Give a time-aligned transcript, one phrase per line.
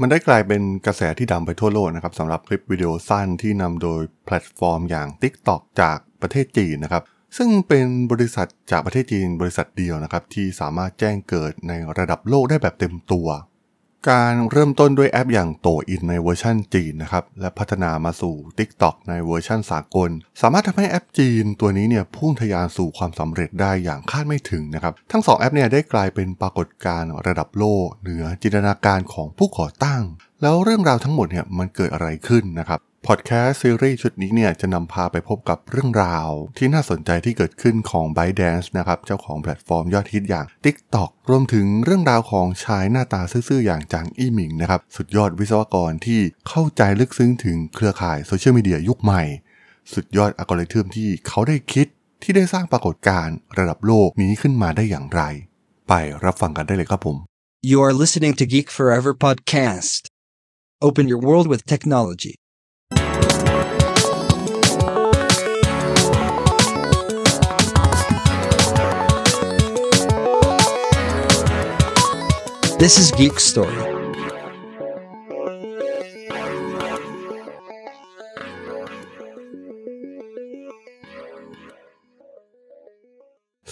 [0.00, 7.02] มันได้กลายเป็นกระแสที่ดังไปทั่วโลกนะครับสำหรับคลิปวิดีโอสั้นที่นำโดยแพลตฟอร์มอย่าง TikTok จากประเทศจีนนะครับ
[7.36, 13.28] ซึ่งเป็นบริษัทจากประเทศจีนบริษัทเดียวนะครับที่สามารถแจ้งเกิดในระดับโลกได้แบบเต็มตัว
[14.10, 30.02] การเริ่มต้นด้วยแอปอย่างโต่วอินในเวอร์ชันจีนนะครับ และพัฒนามาสู่ TikTok ในเวอร์ชันสากล สามารถทำให้แอปจีนตัวนี้เนี่ยพุ่งทะยานสู่ความสำเร็จได้อย่างคาดไม่ถึงนะครับ ทั้งสองแอปเนี่ยได้กลายเป็นปรากฏการณ์ระดับโลก เหนือจินตนาการของผู้ก่อตั้ง
[30.42, 49.22] แล้วเรื่องราวทั้งหมดเนี่ยมันเกิดอะไรขึ้นนะครับ พอดแคสต์ซีรีส์ชุดนี้เนี่ยจะนำพาไปพบกับเรื่องราว ที่น่าสนใจที่เกิดขึ้นของ b y d a n c e นะครับ เจ้าของแพลตฟอร์มยอดฮิตอย่าง TikTok รวมถึงเรื่องราวของชายหน้าตาซื่อๆอย่างจางอี้หมิงนะครับ สุดยอดวิศวกรที่เข้าใจลึกซึ้งถึงเครือข่ายโซเชียลมีเดียยุคใหม่
[49.94, 51.86] สุดยอดอัลกอริทึมที่เขาได้คิด
[52.22, 55.22] ที่ได้สร้างปรากฏการณ์ระดับโลกนี้ขึ้นมาได้อย่างไร
[55.88, 55.92] ไป
[56.24, 57.16] รับฟังกันได้เลยครับผม
[57.70, 60.02] You are listening to Geek Forever podcast.
[60.86, 62.34] Open your world with technology.
[72.82, 73.82] This is Geek Story.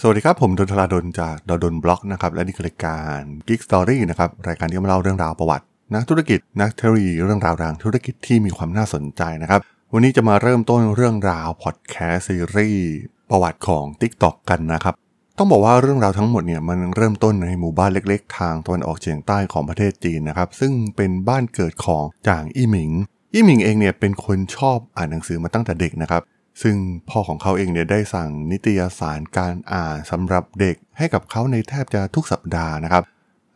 [0.01, 9.59] สวัสดีครับ ผมดนทราดนจากดดนบล็อกนะครับ และนี่คือรายการ Geek Story นะครับ รายการที่มาเล่าเรื่องราวประวัติ นักธุรกิจ นักเทคโนโลยีเรื่องราวทางธุรกิจที่มีความน่าสนใจนะครับ
[9.93, 12.87] วันนี้จะมาเริ่มต้นเรื่องราวพอดแคสต์ซีรีส์
[13.29, 14.95] ประวัติของ TikTok กันนะครับ
[15.39, 22.91] ต้องบอกว่าเรื่องราวทั้งหมดเนี่ยมันเริ่มต้นในหมู่บ้านเล็กๆ ทางตะวันออกเฉียงใต้ของประเทศจีนนะครับ ซึ่งเป็นบ้านเกิดของจางอี้หมิง
[23.33, 26.21] อี้หมิงเองเนี่ยเป็นคนชอบอ่านหนังสือมาตั้งแต่เด็กนะครับ
[26.61, 26.75] ซึ่ง
[27.09, 33.03] พ่อของเขาเองเนี่ยได้สั่งนิตยสารการอ่านสำหรับเด็กให้กับเขาในแทบจะทุกสัปดาห์นะครับ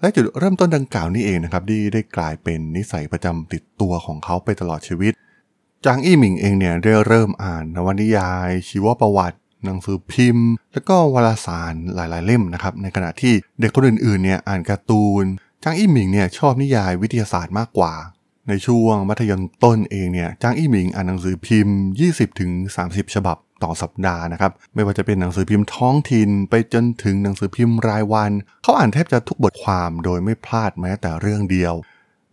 [0.01, 5.13] และจุดเริ่มต้นดังกล่าวนี้เองนะครับที่ได้กลายเป็นนิสัยประจำติดตัวของเขาไปตลอดชีวิต
[5.85, 15.25] จางอี้หมิงเองเนี่ยได้เริ่มอ่านนวนิยาย ชีวประวัติ หนังสือพิมพ์ แล้วก็วารสารหลายๆเล่มนะครับ ในขณะที่เด็กคนอื่นๆเนี่ยอ่านการ์ตูน
[15.63, 17.93] จางอี้หมิงเนี่ยชอบนิยายวิทยาศาสตร์มากกว่า
[18.49, 21.77] ในช่วงมัธยมต้นเองเนี่ยจางอี้หมิงอ่านหนังสือพิมพ์
[22.45, 28.31] 20-30 ฉบับต่อสัปดาห์นะครับ ไม่ว่าจะเป็นหนังสือพิมพ์ท้องถิ่นไปจนถึงหนังสือพิมพ์รายวัน
[28.63, 31.73] เขาอ่านแทบจะทุกบทความโดยไม่พลาดแม้แต่เรื่องเดียว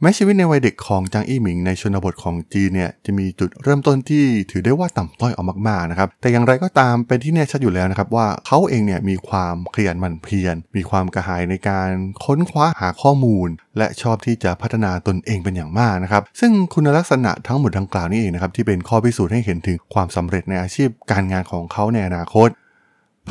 [0.03, 11.89] แม้ชีวิตในวัยเด็กของจางอี้หมิงในชนบทของจีนเนี่ยจะมีจุดเริ่มต้นที่ถือได้ว่าต่ำต้อยออกมากๆนะครับแต่อย่างไรก็ตามเป็นที่แน่ชัดอยู่แล้วนะครับว่าเขาเองเนี่ยมีความขยันหมั่นเพียรมีความกระหายในการ
[12.25, 13.49] ค้นคว้าหาข้อมูล
[13.79, 22.51] และชอบที่จะพัฒนาตนเองเป็นอย่างมากนะครับซึ่งคุณลักษณะทั้งหมดดังกล่าวนี้เองนะครับที่เป็นข้อพิสูจน์ให้เห็นถึงความสำเร็จในอาชีพการงานของเขาในอนาคต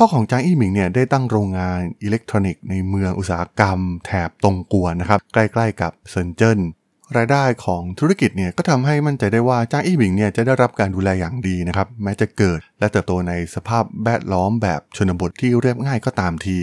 [0.00, 6.58] ่อของจางอี้หมิงเนี่ยได้ตั้งโรงงานอิเล็กทรอนิกส์ในเมืองอุตสาหกรรม แถบตงกวนนะครับใกล้ๆกับเซินเจิ้น
[7.16, 16.58] รายได้ของธุรกิจเนี่ยก็ทำให้มั่นใจได้ว่าจางอี้หมิงเนี่ยจะได้รับการดูแลอย่างดีนะครับแม้จะเกิดและเติบโตในสภาพแวดล้อมแบบชนบทที่เรียบง่ายก็ตามที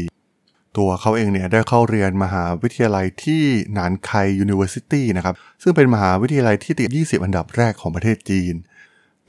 [0.77, 8.53] ตัวเขาเองเนี่ยได้เข้าเรียนมหาวิทยาลัยที่หนานไค University นะครับซึ่งเป็นมหาวิทยาลัยที่ติด 20 อันดับแรกของประเทศจีน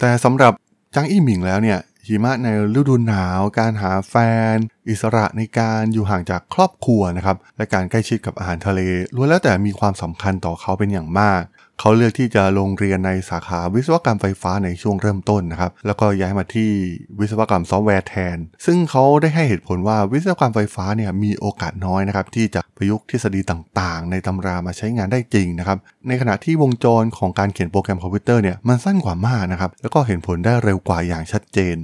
[0.00, 0.52] แต่สำหรับ
[0.94, 4.14] จางอี้หมิงแล้วเนี่ย หิมะในฤดูหนาว การหาแฟ
[4.54, 4.56] น
[4.88, 8.80] อิสระในการอยู่ห่างจากครอบครัวนะครับและการใกล้ชิดกับอาหารทะเล
[9.14, 11.42] ล้วนแล้วแต่มีความสำคัญต่อเขาเป็นอย่างมาก
[11.80, 16.70] เขาเลือกที่จะลงเรียนในสาขาวิศวกรรมไฟฟ้าในช่วงเริ่มต้นนะครับแล้วก็ย้ายมาที่
[17.20, 18.36] วิศวกรรมซอฟต์แวร์แทน
[18.66, 25.78] ซึ่งเขาได้ให้เหตุผลว่าวิศวกรรมไฟฟ้าเนี่ยมีโอกาสน้อยนะครับที่จะประยุกต์ทฤษฎีต่างๆ ในตำรามาใช้งานได้จริงนะครับ
[26.08, 31.76] ในขณะที่วงจรของการเขียนโปรแกรมคอมพิวเตอร์เนี่ยมันสั้นกว่ามากนะครับแล้วก็เห็นผลได้เร็วกว่าอย่างชัดเจน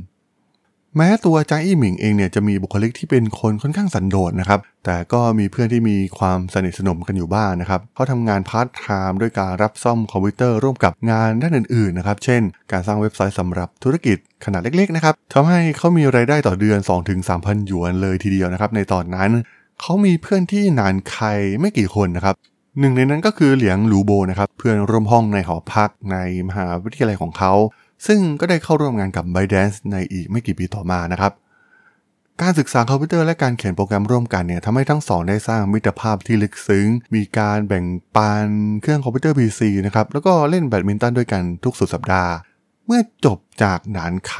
[0.97, 12.43] แม้ตัวจางอี้หมิงเองเนี่ยจะมีบุคลิกที่เป็นคนค่อนข้างสันโดษนะครับ แต่ก็มีเพื่อนที่มีความสนิทสนมกันอยู่บ้างนะครับเขาทำงานพาร์ทไทม์ด้วยการรับซ่อมคอมพิวเตอร์ร่วมกับงานด้านอื่นๆนะครับ เช่น
[12.73, 16.79] การสร้างเว็บไซต์สำหรับธุรกิจขนาดเล็กๆนะครับทำให้เขามีรายได้ต่อเดือน
[17.23, 19.31] 2-3,000หยวนเลยทีเดียวนะครับ ในตอนนั้น
[19.81, 21.27] เขามีเพื่อนที่นานใคร
[21.61, 22.37] ไม่กี่คนนะครับ
[22.81, 26.17] หนึ่งในนั้นก็คือเหลียงหลูโบนะครับเพื่อนร่วมห้องในหอพักใน
[26.49, 27.53] มหาวิทยาลัยของเขา
[28.07, 31.33] ซึ่งก็ได้เข้าร่วมงานกับ b y d a n c e ในอีกไม่กี่ปีต่อมานะครับ
[32.43, 37.85] การศึกษาคอมพิวเตอร์และการเขียนโปรแกรมร่วมกันเนี่ยทำให้ทั้งสองได้สร้างมิตรภาพที่ลึกซึ้ง มีการแบ่ง
[38.17, 38.49] ปัน
[38.83, 42.33] เครื่องคอมพิวเตอร์ PC นะครับ แล้วก็เล่นแบดมินตันด้วยกันทุกสุดสัปดาห์
[42.87, 44.35] เมื่อจบจากหนานไค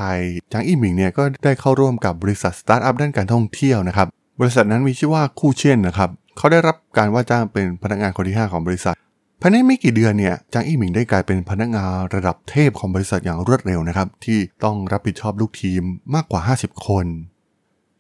[0.53, 4.07] จางอี้หมิงเนี่ยก็ได้เข้าร่วมกับบริษัทสตาร์ทอัพด้านการท่องเที่ยวนะครับ
[4.41, 8.95] บริษัทนั้นมีชื่อว่าคู่เชียนนะครับ เขาได้รับการว่าจ้างเป็นพนักงานคนที่ 5 ของบริษัท
[9.45, 15.83] ภายในไม่กี่เดือนเนี่ยจางอี้หมิงได้กลายเป็นพนักงานระดับเทพของบริษัทอย่างรวดเร็วนะครับ ที่ต้องรับผิดชอบลูกทีม
[16.15, 17.07] มากกว่า 50 คน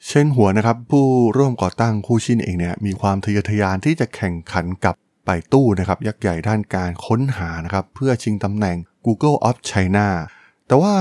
[0.08, 1.06] เช่นหัวนะครับ ผู้
[1.36, 4.94] ร่วมก่อตั้ง Kuxun เองเนี่ยมีความทะเยอทะยานที่จะแข่งขันกับ
[5.25, 10.06] Baidu นะครับ ยักษ์ใหญ่ด้านการค้นหานะครับ เพื่อชิงตำแหน่ง Google of China
[10.72, 10.94] แต่ว่า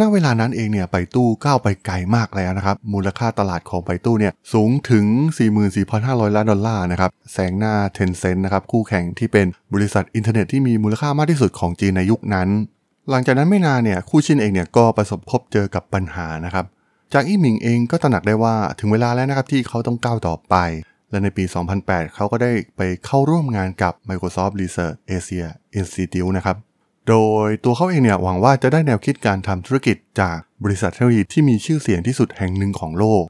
[0.00, 5.04] ณเวลานั้นเองเนี่ย Baidu ก้าวไปไกลมากแล้วนะครับ มูลค่าตลาดของ Baidu เนี่ยสูงถึง
[5.70, 12.48] 44,500 ล้านดอลลาร์นะครับแซงหน้า Tencent นะครับคู่แข่งที่เป็นบริษัทอินเทอร์เน็ตที่มีมูลค่ามากที่สุดของจีนในยุคนั้น
[13.10, 16.64] หลังจากนั้นไม่นานเนี่ย Kuxun เองเนี่ยก็ประสบพบเจอกับปัญหานะครับ
[17.12, 20.56] จางอี้หมิงเองก็ตระหนักได้ว่าถึงเวลาแล้วนะครับที่เขาต้องก้าวต่อไป
[21.10, 21.44] และในปี
[21.80, 25.46] 2008 เขาก็ได้ไปเข้าร่วมงานกับ Microsoft Research Asia
[25.78, 26.56] Institute นะครับ
[27.10, 27.16] โด
[27.46, 33.24] ยตัวเขาเองเนี่ยหวังว่าจะได้แนวคิดการทำธุรกิจจากบริษัทเทคโนโลยีที่มีชื่อเสียงที่สุดแห่งหนึ่งของโลก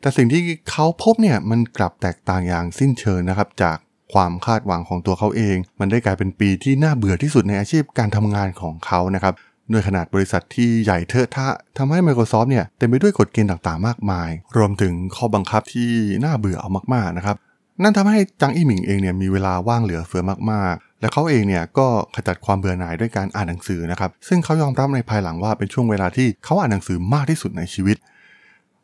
[0.00, 3.76] แต่สิ่งที่เขาพบเนี่ยมันกลับแตกต่างอย่างสิ้นเชิงนะครับจาก
[4.12, 9.34] ความคาดหวังของตัวเขาเอง มันได้กลายเป็นปีที่น่าเบื่อที่สุดในอาชีพการทำงานของเขานะครับ
[9.72, 15.90] ด้วยขนาดบริษัทที่ใหญ่เทอะทะทำให้ Microsoft เนี่ยเต็มไปด้วยกฎเกณฑ์ต่างๆ มากมาย รวมถึงข้อบังคับที่
[16.24, 17.36] น่าเบื่อเอามากๆนะครับ
[17.82, 27.96] นั่นทำให้จางอี้หมิงเองเนี่ยมีเวลาว่างเหลือเฟือมากๆ และเขาเองเนี่ยก็ขจัดความเบื่อหน่ายด้วยการอ่านหนังสือนะครับ ซึ่งเขายอมรับในภายหลังว่าเป็นช่วงเวลาที่เขาอ่านหนังสือมากที่สุดในชีวิต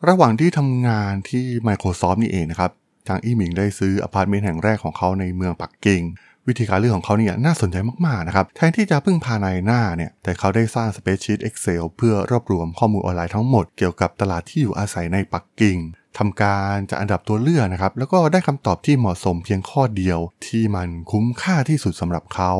[0.08, 2.70] ระหว่างที่ทำงานที่ Microsoft นี่เองนะครับ
[3.08, 6.02] จางอี้หมิงได้ซื้ออพาร์ตเมนต์แห่งแรกของเขาในเมืองปักกิ่ง
[6.48, 7.76] วิธีการเลือกของเขาเนี่ยน่าสนใจ
[8.06, 15.78] มากๆนะครับ แทนที่จะพึ่งพานายหน้าเนี่ย แต่เขาได้สร้าง Spreadsheet Excel เพื่อรวบรวมข้อมูลออนไลน์ทั้งหมดเกี่ยวกับตลาดที่อยู่อาศัยในปักกิ่ง
[16.18, 22.52] ทำการจะอันดับตัวเลือกนะครับ แล้วก็ได้คำตอบที่เหมาะสมเพียงข้อเดียวที่มันคุ้มค่าที่สุดสำหรับเขา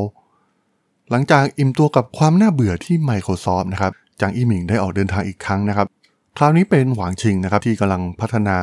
[1.10, 5.86] หลังจากอิ่มตัวกับความน่าเบื่อที่ Microsoft นะครับจางอี้หมิงได้ออกเดินทางอีกครั้งนะครับ
[6.36, 8.58] คราวนี้เป็นหวางชิงนะครับที่กำลังพัฒนา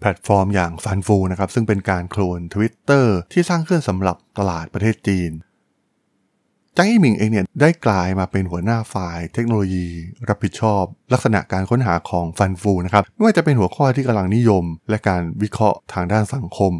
[0.00, 5.30] แพลตฟอร์มอย่าง Fanfou นะครับซึ่งเป็นการ clone Twitter ที่สร้างขึ้นสำหรับตลาดประเทศจีน
[6.76, 9.86] จางอี้หมิงเองเนี่ยได้กลายมาเป็นหัวหน้าฝ่ายเทคโนโลยี
[10.28, 10.82] รับผิดชอบ
[11.12, 16.72] ลักษณะการค้นหาของ Fanfou นะครับไม่ว่าจะเป็นหัวข้อที่กำลังนิยม และการวิเคราะห์ทางด้านสังคม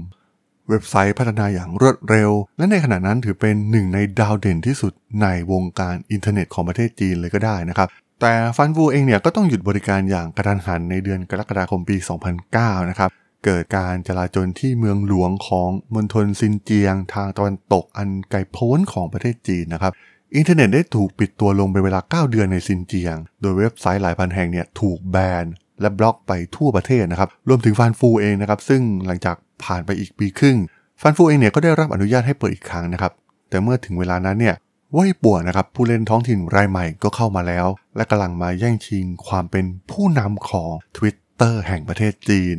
[0.70, 4.92] เว็บไซต์พัฒนาอย่างรวดเร็ว และในขณะนั้นถือเป็นหนึ่งในดาวเด่นที่สุด
[5.22, 7.88] ในวงการอินเทอร์เน็ตของประเทศจีนเลยก็ได้นะครับ
[8.20, 11.96] แต่ Fanfou เองเนี่ยก็ต้องหยุดบริการอย่างกระทันหันในเดือนกรกฎาคมปี
[12.42, 13.10] 2009 นะครับ
[13.44, 19.92] เกิดการจลาจลที่เมืองหลวงของมณฑลซินเจียง ทางตะวันตกอันไกลโพ้นของประเทศจีนนะครับ
[20.36, 25.44] อินเทอร์เน็ตได้ถูกปิดตัวลงเป็นเวลา 9 เดือนในซินเจียง โดยเว็บไซต์หลายพันแห่งเนี่ยถูกแบน
[25.80, 30.56] และบล็อกไปทั่วประเทศนะครับ รวมถึง Fanfou เองนะครับ ซึ่งหลังจากผ่านไปอีกปีครึ่ง
[31.00, 33.12] Fanfou เองเนี่ยก็ได้รับอนุญาตให้เปิดอีกครั้งนะครับ
[33.50, 34.56] แต่เมื่อถึงเวลานั้นเนี่ย
[34.96, 42.56] ว่ายป่วนะครับ ผู้เล่นท้องถิ่นรายใหม่ก็เข้ามาแล้ว และกำลังมาแย่งชิงความเป็นผู้นำของ Twitter แห่งประเทศจีน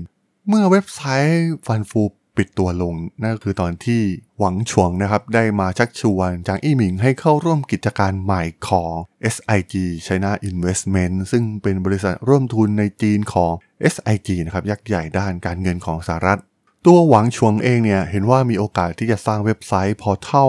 [0.49, 2.03] เมื่อเว็บไซต์ฟันฟู
[2.37, 4.01] ปิดตัวลง นั่นก็คือตอนที่
[4.39, 8.93] หวังฉวงนะครับ ได้มาชักชวนจางอี้หมิงให้เข้าร่วมกิจการใหม่ของ
[9.33, 9.75] SIG
[10.07, 13.51] China Investment ซึ่งเป็นบริษัทร่วมทุนในจีนของ
[13.93, 16.39] SIG นะครับยักษ์ใหญ่ด้านการเงินของสหรัฐ
[16.85, 20.45] ตัวหวังฉวงเองเนี่ยเห็นว่ามีโอกาสที่จะสร้างเว็บไซต์พอเท่า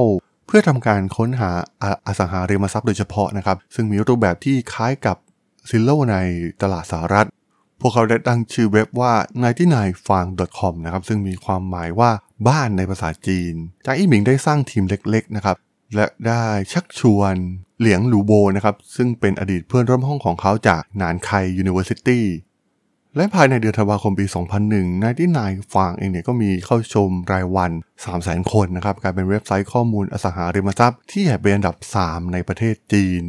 [0.47, 1.51] เพื่อทำการค้นหา
[2.07, 5.17] อสังหาริมทรัพย์โดยเฉพาะนะครับซึ่งมีรูปแบบที่คล้ายกับ
[5.71, 6.17] ซิลโลใน
[6.63, 7.27] ตลาดสหรัฐ
[7.81, 9.13] พวกเขาได้ตั้งชื่อเว็บว่า
[9.43, 12.11] 99fang.com นะครับซึ่งมีความหมายว่า
[12.49, 13.55] บ้านในภาษาจีน
[13.87, 15.57] จากอี้หมิงได้สร้างทีมเล็กๆนะครับ
[15.95, 17.35] และได้ชักชวน
[17.79, 21.31] เหลียงหลูโบนะครับซึ่งเป็นอดีตเพื่อนร่วมห้องของเขาจากนานไค
[21.63, 22.21] University
[23.17, 24.27] และภายในเดือนธันวาคมปี
[24.65, 27.73] 2001 นายที่นายฟางเองเนี่ยก็มีเข้าชมรายวัน
[28.13, 33.23] 300,000 คนนะครับกลายเป็นเว็บไซต์ข้อมูลอสังหาริมทรัพย์ที่ใหญ่เป็นอันดับ 3 ในประเทศจีน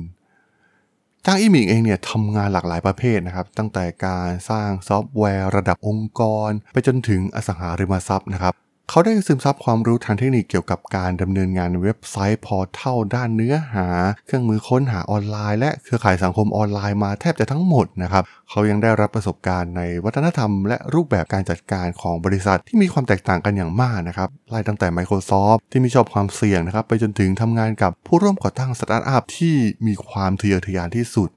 [1.30, 8.53] จางอี้หมิงเองเนี่ยทำงานหลากหลายประเภทนะครับ ตั้งแต่การสร้างซอฟต์แวร์ระดับองค์กร ไปจนถึงอสังหาริมทรัพย์นะครับ
[8.91, 13.88] เขาได้ซึมซับความรู้ทางเทคนิคเกี่ยวกับการดำเนินงานเว็บไซต์ portal ด้านเนื้อหา
[14.25, 29.56] เครื่องมือค้นหาออนไลน์ และเครือข่ายสังคมออนไลน์มาแทบจะทั้งหมดนะครับ เขายังได้รับประสบการณ์ในวัฒนธรรม และรูปแบบการจัดการของบริษัทที่มีความแตกต่างกันอย่างมากนะครับไล่ตั้งแต่ Microsoft ที่ไม่ชอบความเสี่ยงนะครับไปจนถึงทำงานกับผู้ร่วมก่อตั้งสตาร์ทอัพที่
[29.88, 31.29] มีความทะเยอทะยานที่สุด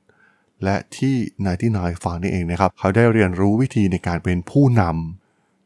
[0.64, 1.14] และที่
[1.44, 5.19] Ninety Nine Fang นี่เองนะครับ เขาได้เรียนรู้วิธีในการเป็นผู้นำ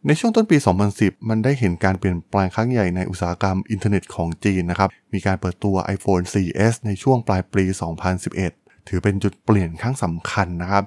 [0.06, 0.56] ในช่วงต้นปี
[0.92, 7.64] 2010 มันได้เห็นการเปลี่ยนแปลงครั้งใหญ่ในอุตสาหกรรมอินเทอร์เน็ตของจีนนะครับ มีการเปิดตัว iPhone 4S ในช่วงปลายปี
[8.26, 10.84] 2011 ถือเป็นจุดเปลี่ยนครั้งสำคัญนะครับ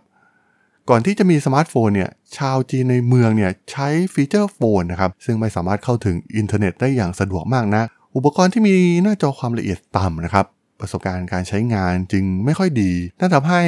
[0.90, 7.84] ก่อนที่จะมีสมาร์ทโฟนเนี่ย ชาวจีนในเมืองเนี่ยใช้ feature phone นะครับ ซึ่งไม่สามารถเข้าถึงอินเทอร์เน็ตได้อย่างสะดวกมากนะ
[8.16, 10.46] อุปกรณ์ที่มีหน้าจอความละเอียดต่ำนะครับ
[10.80, 13.62] ประสบการณ์การใช้งานจึงไม่ค่อยดี นั่นทำให้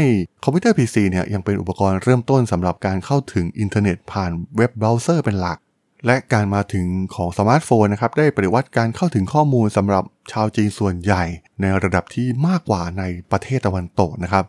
[0.44, 5.58] คอมพิวเตอร์ PC เนี่ยยังเป็นอุปกรณ์เริ่มต้นสำหรับการเข้าถึงอินเทอร์เน็ตผ่านเว็บเบราว์เซอร์เป็นหลัก
[6.06, 6.86] และการมาถึง
[7.16, 11.24] ของสมาร์ทโฟนนะครับได้ปฏิวัติการเข้าถึงข้อมูลสำหรับชาวจีนส่วนใหญ่
[11.62, 14.46] ในระดับที่มากกว่าในประเทศตะวันตกนะครับ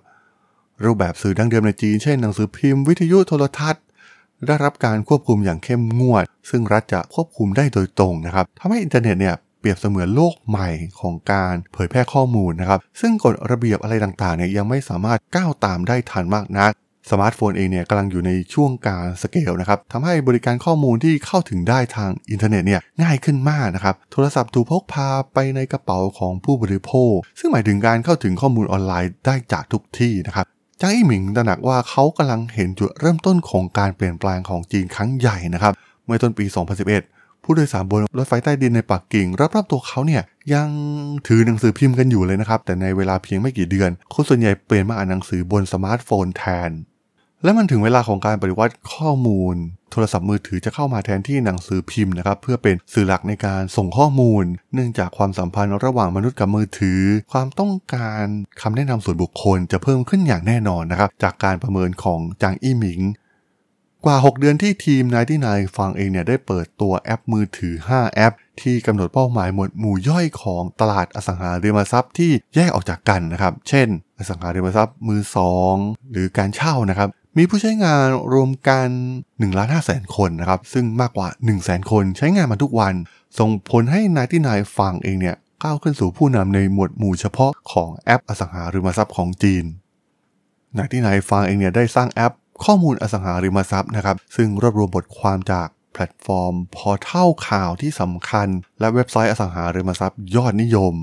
[0.84, 3.84] รูปแบบสื่อดั้งเดิมในจีนเช่นหนังสือพิมพ์วิทยุโทรทัศน์
[4.46, 10.68] ได้รับการควบคุมอย่างเข้มงวด ซึ่งรัฐจะควบคุมได้โดยตรงนะครับทำให้อินเทอร์เน็ตเนี่ย เปรียบเสมือนโลกใหม่
[11.00, 16.72] ของการเผยแพร่ข้อมูลนะครับ ซึ่งกฎระเบียบอะไรต่างๆเนี่ยยังไม่สามารถก้าวตามได้ทันมากนัก
[17.10, 30.46] สมาร์ทโฟนเองเนี่ยกำลังอยู่ในช่วงการสเกลนะครับทำให้บริการข้อมูลที่เข้าถึงได้ทางอินเทอร์เน็ตเนี่ยง่ายขึ้นมากนะครับ โทรศัพท์ถูกพกพาไปในกระเป๋าของผู้บริโภค ซึ่งหมายถึงการเข้าถึงข้อมูลออนไลน์ได้จากทุกที่นะครับ
[30.80, 35.72] จางอี้หมิงตระหนักว่าเขากำลังเห็นจุดเริ่มต้นของการเปลี่ยนแปลงของจีนครั้งใหญ่นะครับ
[36.04, 36.44] เมื่อต้นปี
[36.86, 40.22] 2011 ผู้โดยสารบนรถไฟใต้ดินในปักกิ่งรอบๆตัวเขาเนี่ย
[40.54, 40.68] ยัง
[41.26, 46.70] ถือหนังสือพิมพ์กันอยู่เลยนะครับ แต่ในเวลาเพียงไม่กี่เดือน คนส่วนใหญ่เปลี่ยนมาอ่านหนังสือบนสมาร์ทโฟนแทน
[47.44, 49.56] และมันถึงเวลาของการปฏิวัติข้อมูล
[49.92, 54.44] โทรศัพท์มือถือจะเข้ามาแทนที่หนังสือพิมพ์นะครับเพื่อเป็นสื่อหลักในการส่งข้อมูล
[54.74, 58.24] เนื่องจากความสัมพันธ์ระหว่างมนุษย์กับมือถือ ความต้องการ
[58.62, 63.00] คำแนะนำส่วนบุคคลจะเพิ่มขึ้นอย่างแน่นอนนะครับจากการประเมินของจางอี้หมิง
[64.04, 73.88] กว่า 6 เดือนที่ทีมนายที่นายฟังเองเนี่ยได้เปิดตัวแอปมือถือ 5 แอป ที่กำหนดเป้าหมายหมวดหมู่ย่อยของตลาดอสังหาริมทรัพย์ที่แยกออกจากกันนะครับ เช่น
[74.18, 75.74] อสังหาริมทรัพย์มือสอง
[76.10, 78.88] หรือการเช่านะครับ มีผู้ใช้งานรวมกัน
[79.24, 82.94] 1ล้าน5แสนคนนะครับ ซึ่งมากกว่า 1 0 0 0 0แสนคนใช้งานมาทุกวัน
[83.38, 89.64] ส่งผลให้นายที่นายฟังเองเนี่ยก้าวขึ้นสู่ผู้นำในหมวดหมู่เฉพาะของแอปอสังหาริมทรัพย์ของจีน
[90.76, 92.32] Ninety Nine Fang เองเนี่ยได้สร้างแอป
[92.64, 98.48] ข้อมูลอสังหาริมทรัพย์นะครับ ซึ่งรวบรวมบทความจากแพลตฟอร์ม portal ข่าวที่สำคัญ
[98.80, 100.94] และเว็บไซต์อสังหาริมทรัพย์ยอดนิยม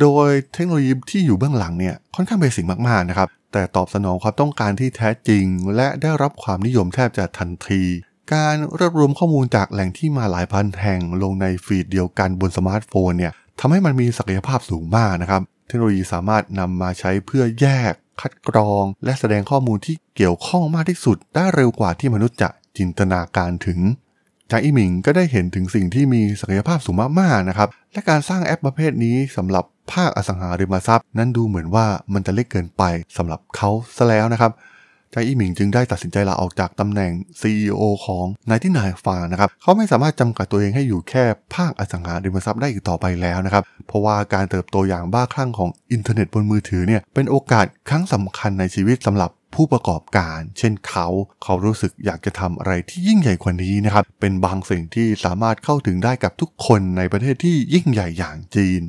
[0.00, 5.44] โดยเทคโนโลยีที่อยู่เบื้องหลังเนี่ยค่อนข้าง basic มากๆนะครับ แต่ตอบสนองความต้องการที่แท้จริง
[5.76, 7.82] และได้รับความนิยมแทบจะทันที
[8.34, 23.80] การรวบรวมข้อมูลจากแหล่งที่มาหลายพันแห่งลงใน feed เดียวกันบนสมาร์ทโฟนเนี่ยทำให้มันมีศักยภาพสูงมากนะครับ เทคโนโลยีสามารถนำมาใช้เพื่อแยก คัดกรอง และแสดงข้อมูลที่เกี่ยวข้องมากที่สุดได้เร็วกว่าที่มนุษย์จะจินตนาการถึง
[24.50, 32.82] จางอีหมิงก็ได้เห็นถึงสิ่งที่มีศักยภาพสูงมากๆนะครับ และการสร้างแอปประเภทนี้สำหรับภาคอสังหาริมทรัพย์ นั้นดูเหมือนว่ามันจะเล็กเกินไป
[33.16, 34.52] สำหรับเขาซะแล้วนะครับ
[35.14, 51.06] จางอี้หมิงจึงได้ตัดสินใจลาออกจากตำแหน่ง CEO ของนายที่นายฟานะครับ เขาไม่สามารถจำกัดตัวเองให้อยู่แค่ภาคอสังหาริมทรัพย์ได้อีกต่อไปแล้วนะครับ เพราะว่าการเติบโตอย่างบ้าคลั่งของอินเทอร์เน็ตบนมือถือเนี่ย เป็นโอกาสครั้งสำคัญในชีวิตสำหรับผู้ประกอบการ เช่นเขา
[51.42, 58.82] เขารู้สึกอยากจะทำอะไรที่ยิ่งใหญ่กว่านี้นะครับ เป็นบางสิ่งที่สามารถเข้าถึงได้กับทุกคนในประเทศที่ยิ่งใหญ่อย่างจีน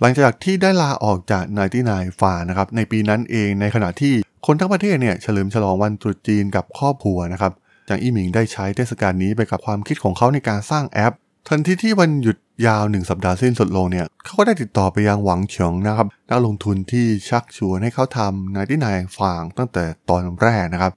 [0.00, 4.14] หลังจากที่ได้ลาออกจากนายที่นายฟานะครับในปีนั้นเองในขณะที่
[4.46, 7.52] คนทั้งประเทศเนี่ยเฉลิมฉลองวันตรุษจีนกับครอบครัวนะครับ
[7.88, 11.14] จางอี้หมิงได้ใช้เทศกาลนี้ไปกับความคิดของเขาในการสร้างแอป
[11.48, 20.92] ทันทีที่วันหยุดยาวหนึ่งสัปดาห์สิ้นสุดลงเนี่ยเขาก็ได้ติดต่อไปยังหวังเฉิงนะครับนักลงทุนที่ชักชวนให้เขาทำนายที่นายฟางตั้งแต่ตอนแรกนะครับ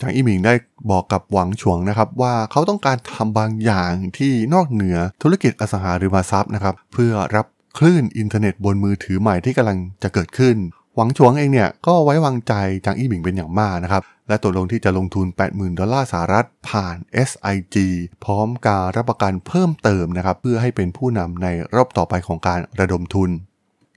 [0.00, 0.54] จางอี้หมิงได้
[0.90, 7.46] บอกกับหวังฉวงนะครับว่าเขาต้องการทำบางอย่างที่นอกเหนือธุรกิจอสังหาริมทรัพย์นะครับเพื่อรับ
[7.78, 10.56] คลื่นอินเทอร์เน็ตบนมือถือใหม่ที่กำลังจะเกิดขึ้น
[11.00, 16.96] หวังฉวงเองเนี่ยก็ไว้วางใจจางอี้หมิงเป็นอย่างมากนะครับ และตกลงที่จะลงทุน 80,000 ดอลลาร์สหรัฐผ่าน
[17.28, 17.76] SIG
[18.24, 23.30] พร้อมการรับประกันเพิ่มเติมนะครับ เพื่อให้เป็นผู้นำในรอบต่อไปของการระดมทุน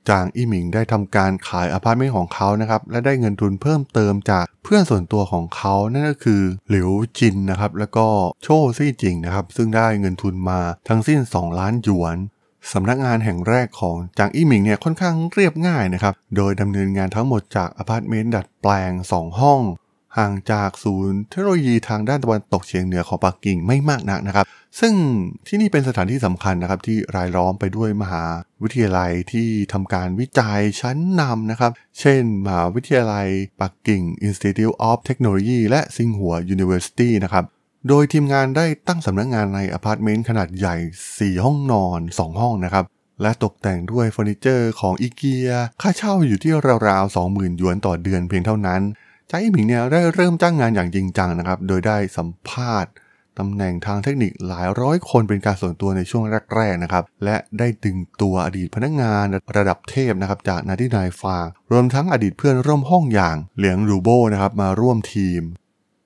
[0.10, 8.08] จางอี้หมิงได้ทำการขายอพาร์ตเมนต์ของเขานะครับ และได้เงินทุนเพิ่มเติมจากเพื่อนส่วนตัวของเขานั่นก็คือหลิวจินนะครับแล้วก็
[8.44, 12.18] โชซี่จิงนะครับซึ่งได้เงินทุนมาทั้งสิ้น 2 ล้านหยวน
[12.72, 19.62] สำนักงานแห่งแรกของจางอี้หมิงเนี่ยค่อนข้างเรียบง่ายนะครับ โดยดำเนินงานทั้งหมดจากอพาร์ตเมนต์ดัดแปลง 2 ห้อง
[20.18, 24.46] ห่างจากศูนย์เทคโนโลยีทางด้านตะวันตกเฉียงเหนือของปักกิ่งไม่มากนักนะครับ
[24.80, 24.94] ซึ่ง
[25.48, 28.24] ที่นี่เป็นสถานที่สำคัญนะครับที่รายล้อมไปด้วยมหา
[28.64, 33.28] วิทยาลัยที่ทำการวิจัยชั้นนำนะครับ เช่นมหาวิทยาลัย
[33.62, 37.46] ปักกิ่ง Institute of Technology และซิงหัว University นะครับ
[37.88, 40.76] โดยทีมงานได้ตั้งสำนักงานในอพาร์ตเมนต์ขนาดใหญ่
[41.36, 42.86] 4 ห้องนอน 2 ห้องนะครับ
[43.22, 45.50] และตกแต่งด้วยเฟอร์นิเจอร์ของอีเกีย
[45.82, 46.54] ค่าเช่าอยู่ที่
[46.88, 48.82] ราวๆ 20,000 หยวนต่อเดือนเพียงเท่านั้น
[49.30, 52.92] จางอี้หมิงเนี่ยได้เริ่มจ้างงานอย่างจริงจังนะครับ โดยได้สัมภาษณ์
[53.40, 56.24] ตำแหน่งทางเทคนิคหลายร้อยคนเป็นการส่วนตัวในช่วง
[56.56, 59.26] แรกๆนะครับ และได้ดึงตัวอดีตพนักงาน
[59.58, 65.42] ระดับเทพนะครับจากนาที่นายฟางรวมทั้งอดีตเพื่อนร่วมห้องอย่างเหลียงรูโบนะครับมาร่วมทีม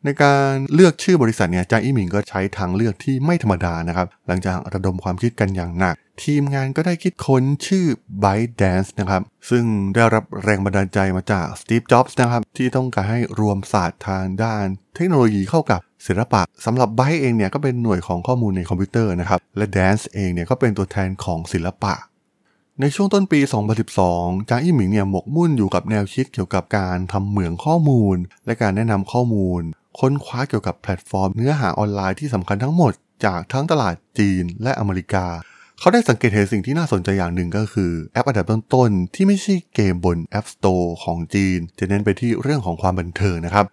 [0.05, 7.85] ในการเลือกชื่อบริษัทเนี่ยจางอี้หมิงก็ใช้ทางเลือกที่ไม่ธรรมดานะครับ หลังจากระดมความคิดกันอย่างหนัก ทีมงานก็ได้คิดค้นชื่อ
[8.23, 9.63] ByteDance นะครับ ซึ่ง
[9.95, 21.95] ได้รับแรงบันดาลใจมาจาก Steve Jobs นะครับ ที่ต้องการให้รวมศาสตร์ทางด้านเทคโนโลยีเข้ากับศิลปะสำหรับ Byte เองเนี่ยก็เป็นหน่วยของข้อมูลในคอมพิวเตอร์นะครับ และ Dance เองเนี่ยก็เป็นตัวแทนของศิลปะ
[22.81, 23.39] ในช่วงต้นปี
[23.93, 29.61] 2012 จางอี้หมิงเนี่ยหมกมุ่นอยู่กับแนวคิดเกี่ยวกับการทำเหมืองข้อมูล และการแนะนำข้อมูล
[29.99, 32.93] ค้นคว้าเกี่ยวกับแพลตฟอร์มเนื้อหาออนไลน์ที่สำคัญทั้งหมด
[33.25, 35.25] จากทั้งตลาดจีนและอเมริกา
[35.79, 43.65] เขาได้สังเกตเห็นสิ่งที่น่าสนใจอย่างหนึ่งก็คือแอปอันดับต้นๆที่ไม่ใช่เกมบน App Store ของจีน จะเน้นไปที่เรื่องของความบันเทิงนะครับ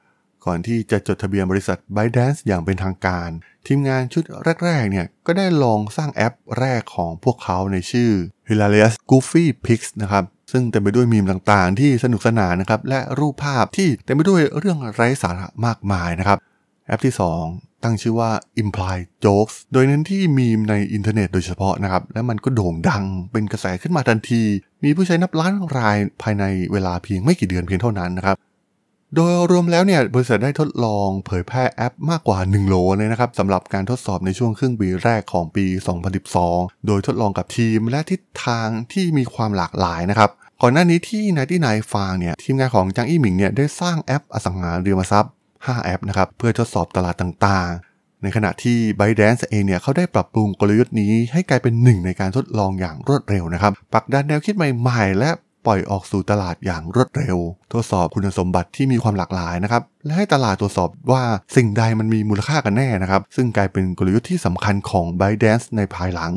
[0.47, 3.29] ก่อนที่จะจดทะเบียนบริษัท ByteDance อย่างเป็นทางการ
[3.67, 4.25] ทีมงานชุด
[4.65, 8.11] แรกๆเนี่ยก็ได้ลองสร้างแอปแรกของพวกเขาในชื่อ
[8.53, 16.39] Hilarious Goofy Pics นะครับซึ่งเต็มไปด้วยมีมต่างๆ ที่สนุกสนานนะครับและรูปภาพที่เต็มไปด้วยเรื่องไร้สาระมากมายนะครับ
[16.87, 17.15] แอปที่
[17.49, 18.31] 2 ตั้งชื่อว่า
[18.63, 24.43] Implied Jokes โดยเน้นที่มีมในอินเทอร์เน็ตโดยเฉพาะนะครับและมันก็โด่งดังเป็นกระแสขึ้นมาทันที
[24.85, 28.37] มีผู้ใช้นับล้านรายภายในเวลาเพียงไม่กี่เดือนเพียงเท่านั้นนะครับ
[29.17, 35.65] โดยรวมแล้วเนี่ยบริษัทได้ทดลองเผยแพร่แอปมากกว่า 1 โหลเลยนะครับสำหรับการทดสอบในช่วงครึ่งปีแรกของปี
[36.27, 40.31] 2012 โดยทดลองกับทีมและทิศทางที่มีความหลากหลายนะครับ
[40.63, 55.31] ก่อนหน้านี้ที่นายที่นายฟางเนี่ยทีมงานของจางอี้หมิงเนี่ยได้สร้างแอปอสังหาริมทรัพย์ 5 แอปนะครับเพื่อทดสอบตลาดต่างๆ ในขณะที่ ByteDance เองเนี่ยเขาได้ปรับปรุงกลยุทธ์นี้ให้กลายเป็นหนึ่งในการทดลองอย่างรวดเร็วนะครับปักดันแนวคิดใหม่ๆ และ
[55.67, 57.39] ปล่อยออกสู่ตลาดอย่างรวดเร็ว
[57.73, 61.23] ทดสอบคุณสมบัติที่มีความหลากหลายนะครับและให้ตลาดตรวจสอบว่า
[61.57, 66.33] สิ่งใดมันมีมูลค่ากันแน่นะครับซึ่งกลายเป็นกลยุทธ์ที่สำคัญของ ByteDance ในภายหลัง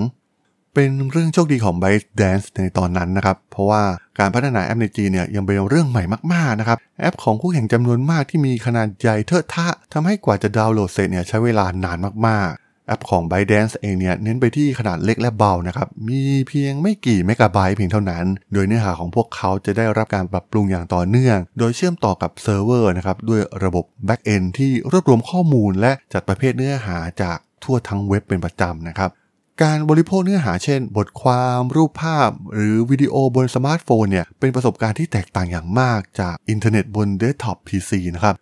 [0.73, 3.83] เป็นเรื่องโชคดีของ ByteDance ในตอนนั้นนะครับเพราะว่า
[4.19, 6.03] การพัฒนาแอปในจีนเนี่ยยังเป็นเรื่องใหม่
[6.33, 29.11] มากๆนะครับแอปของคู่แข่งจำนวนมากที่มีขนาดใหญ่เทอะทะทำให้กว่าจะดาวน์โหลดเสร็จเนี่ยใช้เวลานานมากๆ แอปของ ByteDance เองเนี่ยเน้นไปที่ขนาดเล็กและเบานะครับ มีเพียงไม่กี่เมกะไบต์เพียงเท่านั้น โดยเนื้อหาของพวกเขาจะได้รับการปรับปรุงอย่างต่อเนื่อง โดยเชื่อมต่อกับเซิร์ฟเวอร์นะครับด้วยระบบ Backend ที่รวบรวมข้อมูลและจัดประเภทเนื้อหาจากทั่วทั้งเว็บเป็นประจำนะครับ
[29.63, 38.35] การบริโภคเนื้อหาเช่น บทความรูปภาพ หรือวิดีโอบนสมาร์ทโฟนเนี่ยเป็นประสบการณ์ที่แตกต่างอย่างมากจากอินเทอร์เน็ตบนเดสก์ท็อป PC นะครับ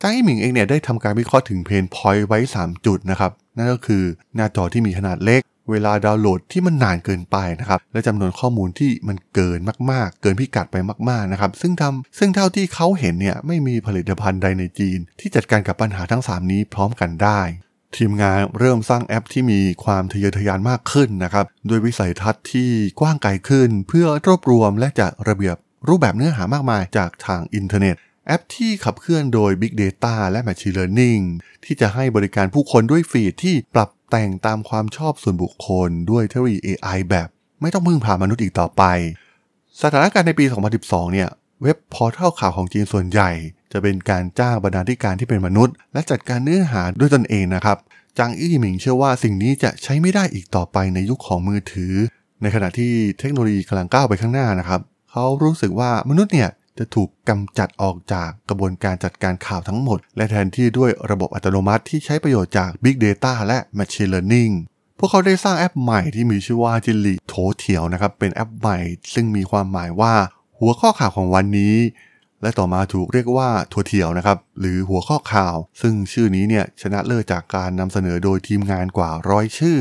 [0.00, 4.04] จางอี้หมิงเองเนี่ยได้ทำการวิเคราะห์ถึง pain point ไว้ 3 จุดนะครับ นั่นก็คือ
[4.36, 9.58] หน้าจอที่มีขนาดเล็ก เวลาดาวน์โหลดที่มันนานเกินไปนะครับ และจำนวนข้อมูลที่มันเกิน
[9.90, 10.76] มากๆ เกินพิกัดไป
[11.08, 17.40] มากๆนะครับ ซึ่งทำซึ่งเท่าที่เขาเห็นเนี่ยไม่มีผลิตภัณฑ์ใดในจีน ที่จัดการกับปัญหาทั้ง 3 นี้พร้อมกันได้
[17.96, 22.70] ทีมงานเริ่มสร้างแอปที่มีความทะเยอทะยานมากขึ้นนะครับด้วยวิสัยทัศน์ที่
[23.00, 25.56] กว้างไกลขึ้น เพื่อรวบรวมและจัดระเบียบ
[25.88, 27.96] รูปแบบเนื้อหามากมายจากทางอินเทอร์เน็ต
[28.28, 31.24] แอปที่ขับเคลื่อนโดย Big Data และ Machine Learning
[31.64, 37.28] ที่จะให้บริการผู้คนด้วยฟีดที่ปรับแต่งตามความชอบส่วนบุคคลด้วยเทคโนโลยี AI แบบ
[37.60, 38.82] ไม่ต้องพึ่งพามนุษย์อีกต่อไป
[39.82, 40.44] สถานการณ์ในปี
[40.78, 41.28] 2012 เนี่ย
[41.62, 43.30] เว็บพอร์ทัลข่าวของจีนส่วนใหญ่
[43.72, 47.76] จะเป็นการจ้างบรรณาธิการที่เป็นมนุษย์ และจัดการเนื้อหาด้วยตนเองนะครับ
[48.18, 51.92] จางอี้หมิงเชื่อว่าสิ่งนี้จะใช้ไม่ได้อีกต่อไปในยุคของมือถือ
[52.42, 64.54] ในขณะที่เทคโนโลยีกำลังก้าวไปข้างหน้านะครับ เขารู้สึกว่ามนุษย์เนี่ย จะถูกกำจัดออกจากกระบวนการจัดการข่าวทั้งหมด และแทนที่ด้วยระบบอัตโนมัติที่ใช้ประโยชน์จาก Big Data และ Machine Learning
[64.98, 68.78] พวกเขาได้สร้างแอปใหม่ที่มีชื่อว่าจิลิโถเถียวนะครับ เป็นแอปใหม่
[69.14, 70.14] ซึ่งมีความหมายว่า
[70.58, 71.76] หัวข้อข่าวของวันนี้
[72.42, 79.80] และต่อมาถูกเรียกว่าถั่วเถียวนะครับ หรือหัวข้อข่าว ซึ่งชื่อนี้เนี่ยชนะเลิศจากการนำเสนอโดยทีมงานกว่าร้อยชื่อ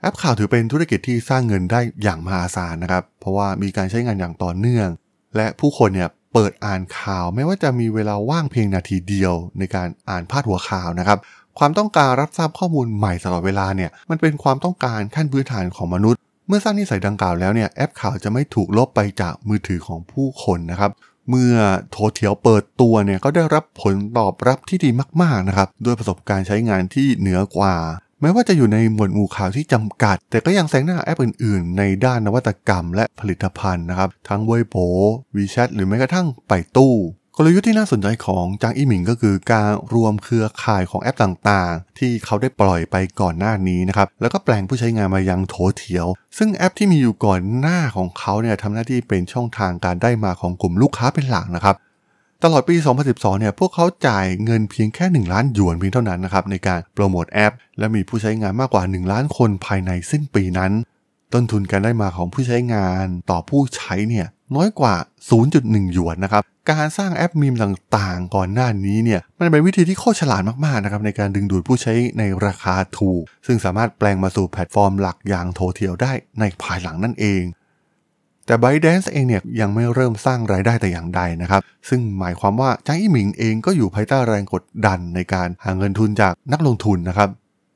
[0.00, 4.88] แอปข่าวถือเป็นธุรกิจที่สร้างเงินได้อย่างมหาศาลนะครับ เพราะว่ามีการใช้งานอย่างต่อเนื่อง
[5.36, 11.18] และผู้คนเนี่ยเปิดอ่านข่าวไม่ว่าจะมีเวลาว่างเพียงนาทีเดียวในการอ่านพาดหัวข่าวนะครับ
[11.58, 20.90] ความต้องการรับทราบข้อมูลใหม่ตลอดเวลาเนี่ยมันเป็นความต้องการขั้นพื้นฐานของมนุษย์ เมื่อสร้างนิสัยดังกล่าวแล้วเนี่ยแอปข่าวจะไม่ถูกลบไปจากมือถือของผู้คนนะครับ
[21.30, 21.54] เมื่อ
[21.90, 24.90] โถเถียวเปิดตัวเนี่ยก็ได้รับผลตอบรับที่ดี
[25.22, 27.74] มากๆนะครับด้วยประสบการณ์ใช้งานที่เหนือกว่า
[28.22, 34.76] แม้ว่าจะอยู่ในหมวดหมู่ข่าวที่จำกัด แต่ก็ยังแซงหน้าแอปอื่นๆ ในด้านนวัตกรรมและผลิตภัณฑ์นะครับ ทั้งเวยโป
[35.36, 36.94] วีแชทหรือแม้กระทั่งไปตู้
[37.36, 46.06] กลยุทธ์ที่น่าสนใจของจางอี้หมิงก็คือการรวมเครือข่ายของแอปต่างๆ ที่เขาได้ปล่อยไปก่อนหน้านี้นะครับ แล้วก็แปลงผู้ใช้งานมายังโถเถียว
[46.38, 51.76] ซึ่งแอปที่มีอยู่ก่อนหน้าของเขาเนี่ยทำหน้าที่เป็นช่องทางการได้มาของกลุ่มลูกค้าเป็นหลักนะครับ
[52.44, 52.76] ตลอดปี
[53.06, 60.72] 2012 เนี่ย พวกเขาจ่ายเงินเพียงแค่ 1 ล้านหยวนเพียงเท่านั้นนะครับในการโปรโมทแอป และมีผู้ใช้งานมากกว่า 1 ล้านคนภายในสิ้นปีนั้น
[61.32, 64.26] ต้นทุนการได้มาของผู้ใช้งานต่อผู้ใช้เนี่ย
[64.56, 64.94] น้อยกว่า
[65.44, 77.42] 0.1 หยวนนะครับ การสร้างแอปมีมต่างๆ ก่อนหน้านี้เนี่ยมันเป็นวิธีที่โคตรฉลาดมากๆนะครับในการดึงดูดผู้ใช้ในราคาถูก ซึ่งสามารถแปลงมาสู่แพลตฟอร์มหลักอย่างโถวเถียวได้ในภายหลังนั่นเอง
[78.50, 87.28] แต่ ByteDance เองเนี่ยยังไม่เริ่มสร้างรายได้แต่อย่างใดนะครับ ซึ่งหมายความว่าจางอี้หมิงเองก็อยู่ภายใต้แรงกดดันในการหาเงินทุนจากนักลงทุนนะครับ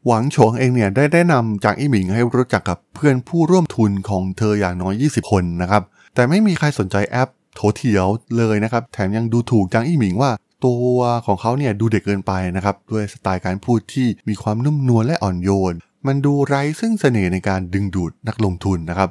[0.07, 5.83] หวังโฉงเองเนี่ยได้แนะนำจางอี้หมิงให้รู้จักกับเพื่อนผู้ร่วมทุนของเธออย่างน้อย 20 คนนะครับ
[6.15, 8.07] แต่ไม่มีใครสนใจแอปโถเถียว
[8.37, 10.31] เลยนะครับ แถมยังดูถูกจางอี้หมิงว่า
[10.65, 15.75] ตัวของเขาเนี่ยดูเด็กเกินไปนะครับด้วยสไตล์การพูดที่มีความนุ่มนวลและอ่อนโยน
[16.07, 19.11] มันดูไร้ซึ่งเสน่ห์ในการดึงดูดนักลงทุนนะครับ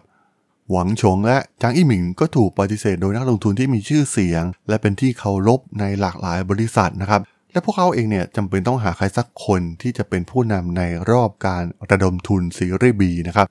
[0.73, 13.47] หวังฉงและจางอี้หมิงก็ถูกปฏิเสธโดยนักลงทุนที่มีชื่อเสียง และเป็นที่เคารพในหลากหลายบริษัทนะครับและพวกเขาเองเนี่ยจำเป็นต้องหาใครสักคนที่จะเป็นผู้นำในรอบการระดมทุนซีรีส์บีนะครับ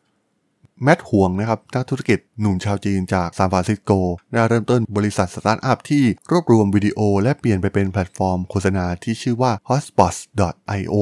[0.83, 3.93] แมทหวงนะครับนักธุรกิจหนุ่มชาวจีนจากซานฟรานซิสโก
[4.33, 10.97] ได้เริ่มต้นบริษัทสตาร์ทอัพที่รวบรวมวิดีโอ และเปลี่ยนไปเป็นแพลตฟอร์มโฆษณาที่ชื่อว่า hotspots.io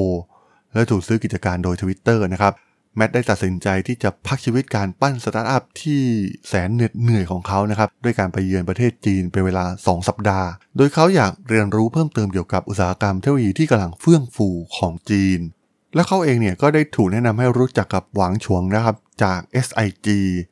[0.72, 2.52] และถูกซื้อกิจการโดย Twitter นะครับ
[2.96, 6.02] แมทได้ตัดสินใจที่จะพักชีวิตการปั้นสตาร์ทอัพที่
[6.48, 15.40] แสนเหน็ดเหนื่อยของเขานะครับด้วยการไปเยือนประเทศจีนเป็นเวลา 2 สัปดาห์ โดยเขาอยากเรียนรู้เพิ่มเติมเกี่ยวกับอุตสาหกรรมเทคโนโลยีที่กำลังเฟื่องฟูของจีน
[15.94, 20.08] และเขาเองเนี่ยก็ได้ถูกแนะนำให้รู้จักกับหวางฉวงนะครับจาก SIG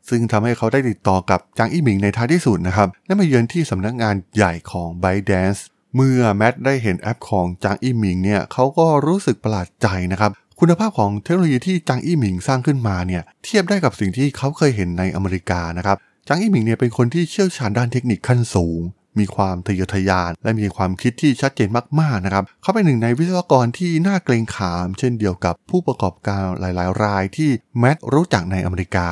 [0.09, 5.61] ซึ่งทำให้เขาได้ติดต่อกับจางอี้หมิงในท้ายที่สุดนะครับและมาเยือนที่สำนักงานใหญ่ของ ByteDance
[5.97, 15.97] เมื่อแมทได้เห็นแอปของจางอี้หมิงเนี่ยเขาก็รู้สึกประหลาดใจนะครับ คุณภาพของเทคโนโลยีที่จางอี้หมิงสร้างขึ้นมาเนี่ยเทียบได้กับสิ่งที่เขาเคยเห็นในอเมริกานะครับ
[16.29, 18.81] จางอี้หมิงเนี่ยเป็นคนที่เชี่ยวชาญด้านเทคนิคขั้นสูง
[19.19, 21.69] มีความทะเยอทะยาน และมีความคิดที่ชัดเจน
[22.01, 29.09] มากๆนะครับเขาเป็นหนึ่งในวิศวกรที่น่าเกรงขาม เช่นเดียวกับผู้ประกอบการหลายๆ รายที่แมทรู้จักในอเมริกา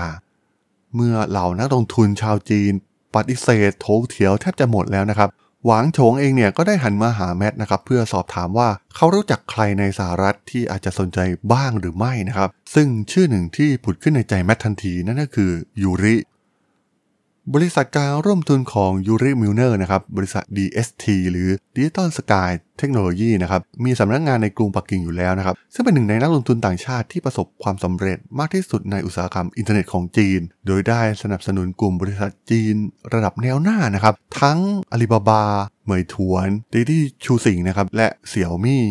[0.94, 2.72] เมื่อเหล่านักลงทุนชาวจีน
[3.14, 5.28] ปฏิเสธโถวเถียวแทบจะหมดแล้วนะครับ
[5.66, 11.18] หวางโฉงเองเนี่ยก็ได้หันมาหาแมทนะครับเพื่อสอบถามว่าเขารู้จักใครในสหรัฐที่อาจจะสนใจ
[11.52, 15.50] บ้างหรือไม่นะครับ ซึ่งชื่อหนึ่งที่ผุดขึ้นในใจแมททันทีนั่นก็คือ
[15.82, 16.16] ยูริ
[17.54, 32.74] บริษัทการร่วมทุนของยูริมิลเนอร์นะครับบริษัท DST หรือ Digital Sky Technology นะครับมีสำนักงานในกรุงปักกิ่งอยู่แล้วนะครับซึ่งเป็นหนึ่งในนักลงทุนต่างชาติที่ประสบความสำเร็จมากที่สุดในอุตสาหกรรมอินเทอร์เน็ตของจีน โดยได้สนับสนุนกลุ่มบริษัทจีน
[33.14, 34.58] ระดับแนวหน้านะครับทั้ง
[34.92, 35.44] อาลีบาบา
[35.84, 38.84] เหมยถวนตีตีชูสิงนะครับและเสี่ยวมี่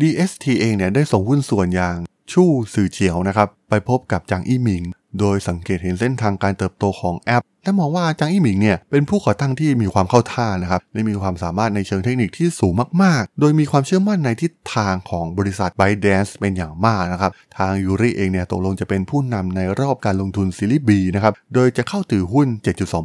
[0.00, 1.96] DST เองเนี่ยได้ส่งหุ้นส่วนอย่าง
[2.32, 4.84] ชู่สื่อเฉียวนะครับไปพบกับจางอี้หมิง
[5.18, 22.48] โดยสังเกตเห็นเส้นทางการเติบโตของแอป และมองว่าจางอี้หมิงเนี่ยเป็นผู้ก่อตั้งที่มีความเข้าท่านะครับและมีความสามารถในเชิงเทคนิคที่สูงมากๆ โดยมีความเชื่อมั่นในทิศทางของบริษัท ByteDance เป็นอย่างมากนะครับทางยูริเองเนี่ยตกลงจะเป็นผู้นำในรอบการลงทุนซีรีส์ B นะครับโดยจะเข้าถือหุ้น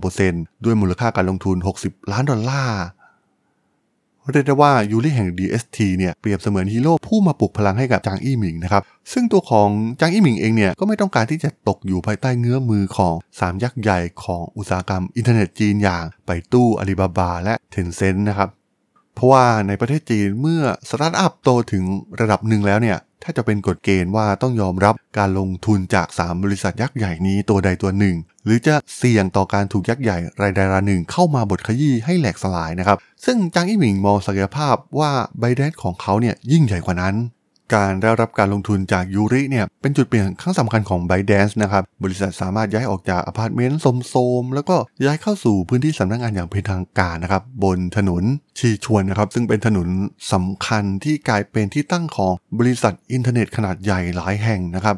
[0.04, 2.84] 7.2%ด้วยมูลค่าการลงทุน 60 ล้านดอลลาร์
[4.32, 8.84] เรียกได้ว่ายูริแห่ง DST เนี่ยเปรียบเสมือนฮีโร่ผู้มาปลุกพลังให้กับจางอี้หมิงนะครับ
[9.14, 18.50] ซึ่งตัวของจางอี้หมิงเองเนี่ยก็ไม่ต้องการที่จะตกอยู่ภายใต้เงื้อมมือของ 3 ยักษ์ใหญ่ของอุตสาหกรรมอินเทอร์เน็ตจีนอย่างไป่ตู้อาลีบาบา และเทนเซ็นต์นะครับ
[19.16, 21.84] เพราะว่าในประเทศจีนเมื่อสตาร์ทอัพโตถึง
[22.20, 37.16] ระดับหนึ่งแล้วเนี่ย แทบจะเป็นกฎเกณฑ์ว่าต้องยอมรับการลงทุนจาก 3 บริษัทยักษ์ใหญ่นี้ตัวใดตัวหนึ่ง หรือจะเสี่ยงต่อการถูกยักษ์ใหญ่รายใดรายหนึ่งเข้ามาบดขยี้ให้แหลกสลายนะครับ ซึ่งจางอี้หมิงมองศักยภาพว่า ByteDance ของเขาเนี่ยยิ่งใหญ่กว่านั้น
[37.74, 44.76] การได้รับการลงทุนจากยูริเนี่ยเป็นจุดเปลี่ยนครั้งสำคัญของ b y d a n c e นะครับ บริษัทสามารถย้ายออกจากอพาร์ตเมนต์โสมๆ แล้วก็
[45.06, 48.24] ย้ายเข้าสู่พื้นที่สำนักงานอย่างเป็นทางการนะครับ บนถนน
[48.60, 49.88] ชีชวนนะครับ ซึ่งเป็นถนน
[50.34, 54.96] สำคัญที่กลายเป็นที่ตั้งของบริษัทอินเทอร์เน็ตขนาดใหญ่หลายแห่งนะครับ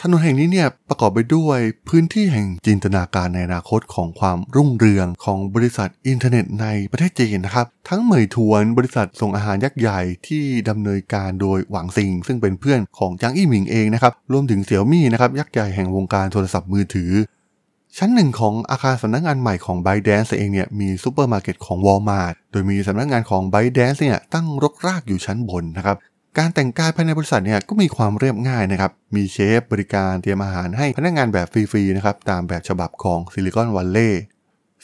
[0.00, 17.12] ถนนแห่งนี้เนี่ยประกอบไปด้วยพื้นที่แห่งจินตนาการในอนาคตของความรุ่งเรืองของบริษัทอินเทอร์เน็ตในประเทศจีนนะครับ ทั้งเหมยถวนบริษัทส่งอาหารยักษ์ใหญ่ที่ดำเนินการโดยหวังซิง ซึ่งเป็นเพื่อนของจางอี้หมิงเองนะครับ รวมถึงเสี่ยวมี่นะครับยักษ์ใหญ่แห่งวงการโทรศัพท์มือถือ
[17.98, 25.96] ชั้นหนึ่งของอาคารสำนักงานใหม่ของ ByteDance เองเนี่ยมีซูเปอร์มาร์เก็ตของ Walmart โดยมีสำนักงานของ ByteDance เนี่ยตั้งรกรากอยู่ชั้นบนนะครับ
[26.38, 34.22] การแต่งกายภายในบริษัทเนี่ยก็มีความเรียบง่ายนะครับ มีเชฟบริการเตรียมอาหารให้พนักงานแบบฟรีๆนะครับตามแบบฉบับของซิลิคอนวัลเลย์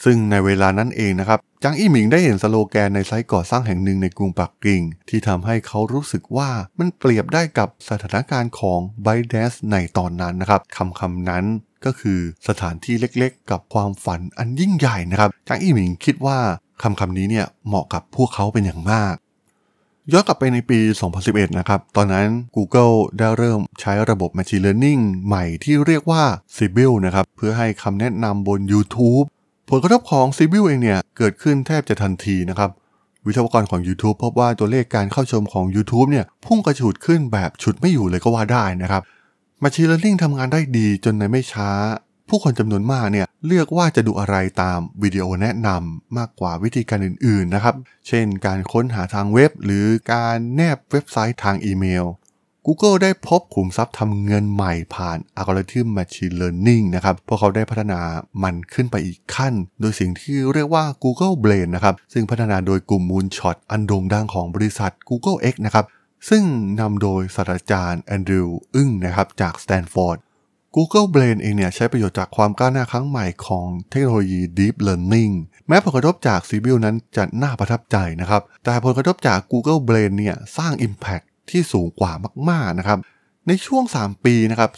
[0.04, 11.44] ซึ่งในเวลานั้นเองนะครับจางอี้หมิงได้เห็นสโลแกนในไซต์ก่อสร้างแห่งหนึ่งในกรุงปักกิ่ง ที่ทำให้เขารู้สึกว่ามันเปรียบได้กับสถานการณ์ของ ByteDance ในตอนนั้นนะครับคำคำนั้น
[11.84, 16.38] ก็คือสถานที่เล็กๆ กับความฝันอันยิ่งใหญ่นะครับจางอี้หมิงคิดว่า
[16.82, 19.14] คำคำนี้เนี่ยเหมาะกับพวกเขาเป็นอย่างมาก
[20.12, 20.78] ย้อนกลับไปในปี
[21.18, 26.22] 2011 นะครับ ตอนนั้น Google ได้เริ่มใช้ระบบ Machine Learning ใหม่ที่เรียกว่า
[26.56, 29.24] Sibyl นะครับ เพื่อให้คำแนะนำบน YouTube
[29.70, 32.70] ผลกระทบของ Sibyl เองเนี่ย เกิดขึ้นแทบจะทันทีนะครับ
[33.26, 39.02] วิศวกรของ YouTube พบว่าตัวเลขการเข้าชมของ YouTube เนี่ย พุ่งกระฉูดขึ้นแบบฉุดไม่อยู่เลยก็ว่าได้นะครับ
[39.62, 41.70] Machine Learning ทำงานได้ดีจนในไม่ช้า
[42.30, 47.74] ผู้คนจำนวนมากเนี่ยเลือกว่าจะดูอะไรตามวิดีโอแนะนำมากกว่าวิธีการอื่นๆนะครับ
[48.08, 52.06] เช่นการค้นหาทางเว็บ หรือการแนบเว็บไซต์ทางอีเมล
[52.66, 58.00] Google ได้พบขุมทรัพย์ทำเงินใหม่ผ่านอัลกอริทึม Machine Learning นะครับ เพราะเขาได้พัฒนา
[58.42, 65.84] มันขึ้นไปอีกขั้น โดยสิ่งที่เรียกว่า Google Brain นะครับ ซึ่งพัฒนาโดยกลุ่ม Moonshot อันโด่งดังของบริษัท Google X นะครับ
[66.28, 66.44] ซึ่ง
[66.80, 70.18] นำโดยศาสตราจารย์แอนดรูว์อึ้งนะครับจากสแตนฟอร์ด
[70.76, 75.34] Google Brain เองเนี่ยใช้ประโยชน์จากความก้าวหน้าครั้งใหม่ของเทคโนโลยี Deep Learning
[75.68, 82.12] แม้ผลกระทบจาก Sibyl นั้นจะน่าประทับใจนะครับ แต่ผลกระทบจาก Google Brain เนี่ยสร้าง Impact ที่สูงกว่า
[82.48, 82.98] มาก ๆ นะครับ
[83.46, 84.70] ในช่วง 3 ปีนะครับ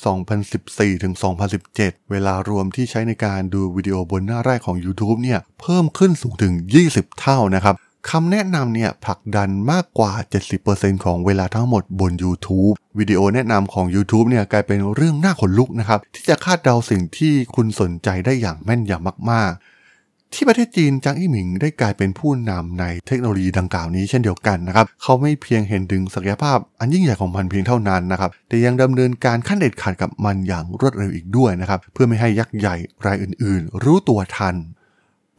[0.49, 1.15] 2014 ถึง
[1.63, 6.53] 2017 เวลารวมที่ใช้ในการดูวิดีโอบนหน้าแรกของ YouTube เนี่ยเพิ่มขึ้นสูงถึง
[6.87, 7.75] 20 เท่านะครับ
[8.11, 10.13] คำแนะนำเนี่ยผลักดันมากกว่า
[10.59, 19.53] 70%ของเวลาทั้งหมดบน YouTube วิดีโอแนะนำของ YouTube เนี่ยกลายเป็นเรื่องน่าขนลุกนะครับ ที่จะคาดเดาสิ่งที่คุณสนใจได้อย่างแม่นยำมาก
[19.93, 34.55] ๆ ที่ประเทศจีนจางอี้หมิงได้กลายเป็นผู้นำในเทคโนโลยีดังกล่าวนี้เช่นเดียวกันนะครับ เขาไม่เพียงเห็นถึงศักยภาพอันยิ่งใหญ่ของมันเพียงเท่านั้นนะครับ แต่ยังดำเนินการขั้นเด็ดขาดกับมันอย่างรวดเร็วอีกด้วยนะครับ เพื่อไม่ให้ยักษ์ใหญ่รายอื่น ๆ รู้ตัวทัน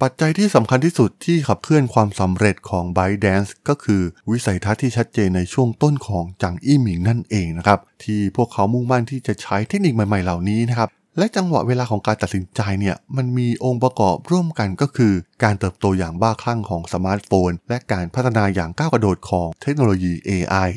[0.01, 4.01] ปัจจัยที่สำคัญที่สุดที่ขับเคลื่อนความสำเร็จของ ByteDance ก็คือ
[4.31, 20.71] วิสัยทัศน์ที่ชัดเจนในช่วงต้นของจางอี้หมิงนั่นเองนะครับ ที่พวกเขามุ่งมั่นที่จะใช้เทคนิคใหม่ๆเหล่านี้นะครับและจังหวะเวลาของการตัดสินใจเนี่ยมันมีองค์ประกอบร่วมกันก็คือ การเติบโตอย่างบ้าคลั่งของสมาร์ทโฟน และการพัฒนาอย่างก้าวกระโดดของเทคโนโลยี AI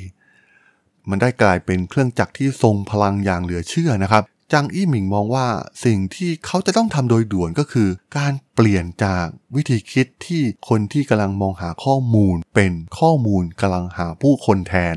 [1.08, 5.46] มันได้กลายเป็นเครื่องจักรที่ทรงพลังอย่างเหลือเชื่อนะครับ จางอี้หมิงมองว่า
[5.84, 9.24] สิ่งที่เขาจะต้องทำโดยด่วนก็คือ การเปลี่ยนจาก
[9.56, 14.94] วิธีคิดที่คนที่กำลังมองหาข้อมูล เป็นข้อมูลกำลังหาผู้คนแทน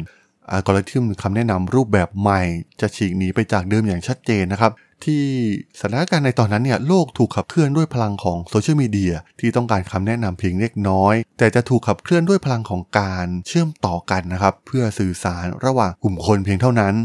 [0.52, 2.42] อัลกอริทึมคำแนะนำรูปแบบใหม่
[2.82, 4.72] จะฉีกหนีไปจากเดิมอย่างชัดเจนนะครับ
[5.06, 5.24] ที่
[5.80, 16.96] สถานการณ์ในตอนนั้นเนี่ยโลกถูกขับเคลื่อนด้วยพลังของโซเชียลมีเดียที่ต้องการคำแนะนำเพียงเล็กน้อย แต่จะถูกขับเคลื่อนด้วยพลังของการเชื่อมต่อกันนะครับ เพื่อสื่อสารระหว่างกลุ่มคนเพียงเท่านั้น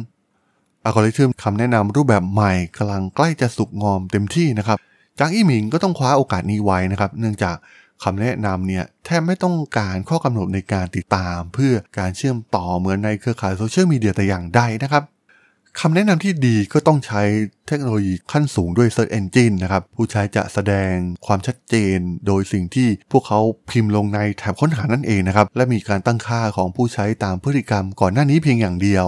[0.85, 4.79] อัลกอริทึมคำแนะนำรูปแบบใหม่กำลังใกล้จะสุกงอมเต็มที่นะครับ
[5.19, 7.57] จางอี้หมิงก็ต้องคว้าโอกาสนี้ไว้นะครับ เนื่องจาก
[8.05, 15.03] คำแนะนำเนี่ยแทบไม่ต้องการข้อกำหนดในการติดตาม เพื่อการเชื่อมต่อเหมือนในเครือข่ายโซเชียลมีเดียแต่อย่างใดนะครับ
[15.81, 17.23] คำแนะนำที่ดีก็ต้องใช้
[17.69, 20.93] เทคโนโลยีขั้นสูงด้วย Search Engine นะครับ ผู้ใช้จะแสดง
[21.27, 29.07] ความชัดเจน โดยสิ่งที่พวกเขาพิมพ์ลงในแถบค้นหานั่นเองนะครับ และมีการตั้งค่าของผู้ใช้ตามพฤติกรรมก่อนหน้านี้เพียงอย่างเดียว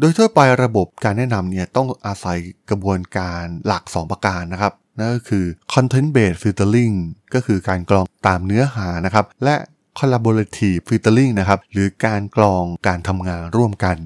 [0.00, 2.38] โดยทั่วไประบบการแนะนำเนี่ยต้องอาศัย
[2.70, 6.96] กระบวนการหลัก 2 ประการนะครับนั่นก็คือ content based filtering
[7.34, 9.56] ก็คือการกรองตามเนื้อหานะครับ และ
[9.98, 13.96] collaborative filtering นะครับ หรือการกรองการทำงานร่วมกัน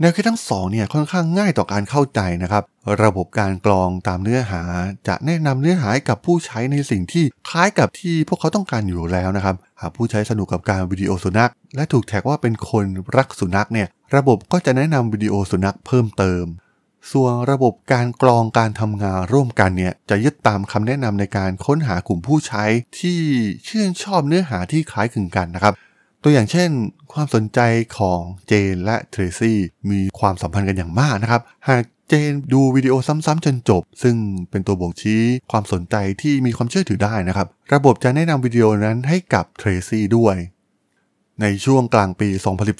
[0.00, 2.62] แนวคิดทั้งสองเนี่ยค่อนข้างง่ายต่อการเข้าใจนะครับ
[3.02, 4.62] ระบบการกรองตามเนื้อหา
[5.08, 12.84] จะแนะนำเนื้อหาให้กับผู้ใช้ในสิ่งที่คล้ายกับที่พวกเขาต้องการอยู่แล้วนะครับ หากผู้ใช้สนุกกับการวิดีโอสุนัข และถูกแท็กว่าเป็นคน
[13.16, 16.44] รักสุนัขเนี่ยระบบก็จะแนะนำวิดีโอสุนัขเพิ่มเติม
[17.12, 22.64] ส่วนระบบการกรองการทำงานร่วมกันเนี่ยจะยึดตามคำแนะนำในการค้นหากลุ่มผู้ใช้
[23.00, 23.20] ที่
[23.68, 25.72] ชื่นชอบเนื้อหาที่คล้ายคลึงกันนะครับ
[26.26, 26.70] ตัวอย่างเช่น
[27.12, 27.60] ความสนใจ
[27.98, 29.58] ของเจนและเทรซี่
[29.90, 32.94] มีความสัมพันธ์กันอย่างมากนะครับ หากเจนดูวิดีโอ
[33.26, 34.16] ซ้ำๆจนจบ ซึ่ง
[34.50, 40.36] เป็นตัวบ่งชี้ความสนใจที่มีความเชื่อถือได้นะครับ ระบบจะแนะนำวิดีโอนั้นให้กับเทรซี่ด้วย
[41.40, 42.28] ในช่วงกลางปี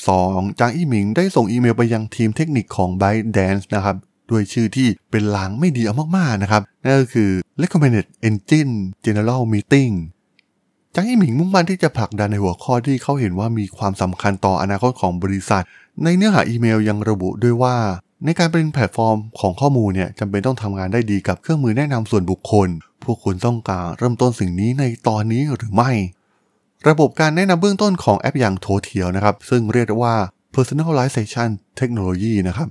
[0.05, 3.97] 2012 จางอี้หมิงได้ส่งอีเมลไปยังทีมเทคนิคของ ByteDance นะครับ
[4.31, 7.31] ด้วยชื่อที่เป็นหลางไม่ดีเอามากๆนะครับ นั่นก็คือ
[7.63, 9.95] Recommended Engine General Meeting
[10.97, 15.65] จางอี้หมิงมุ่งมั่นที่จะผลักดันในหัวข้อที่เขาเห็นว่ามีความสำคัญต่ออนาคตของบริษัท
[16.05, 17.77] ในเนื้อหาอีเมลยังระบุด้วยว่า
[18.25, 22.69] ในการเป็นแพลตฟอร์มของข้อมูลเนี่ยจำเป็นต้องทำงานได้ดีกับเครื่องมือแนะนำส่วนบุคคล
[23.05, 25.91] พวกคุณต้องการเริ่มต้นสิ่งนี้ในตอนนี้หรือไม่
[26.89, 30.15] ระบบการแนะนำเบื้องต้นของแอปอย่างโทเทียวนะครับ ซึ่งเรียกว่า
[30.55, 31.49] personalization
[31.81, 32.69] technology นะครับ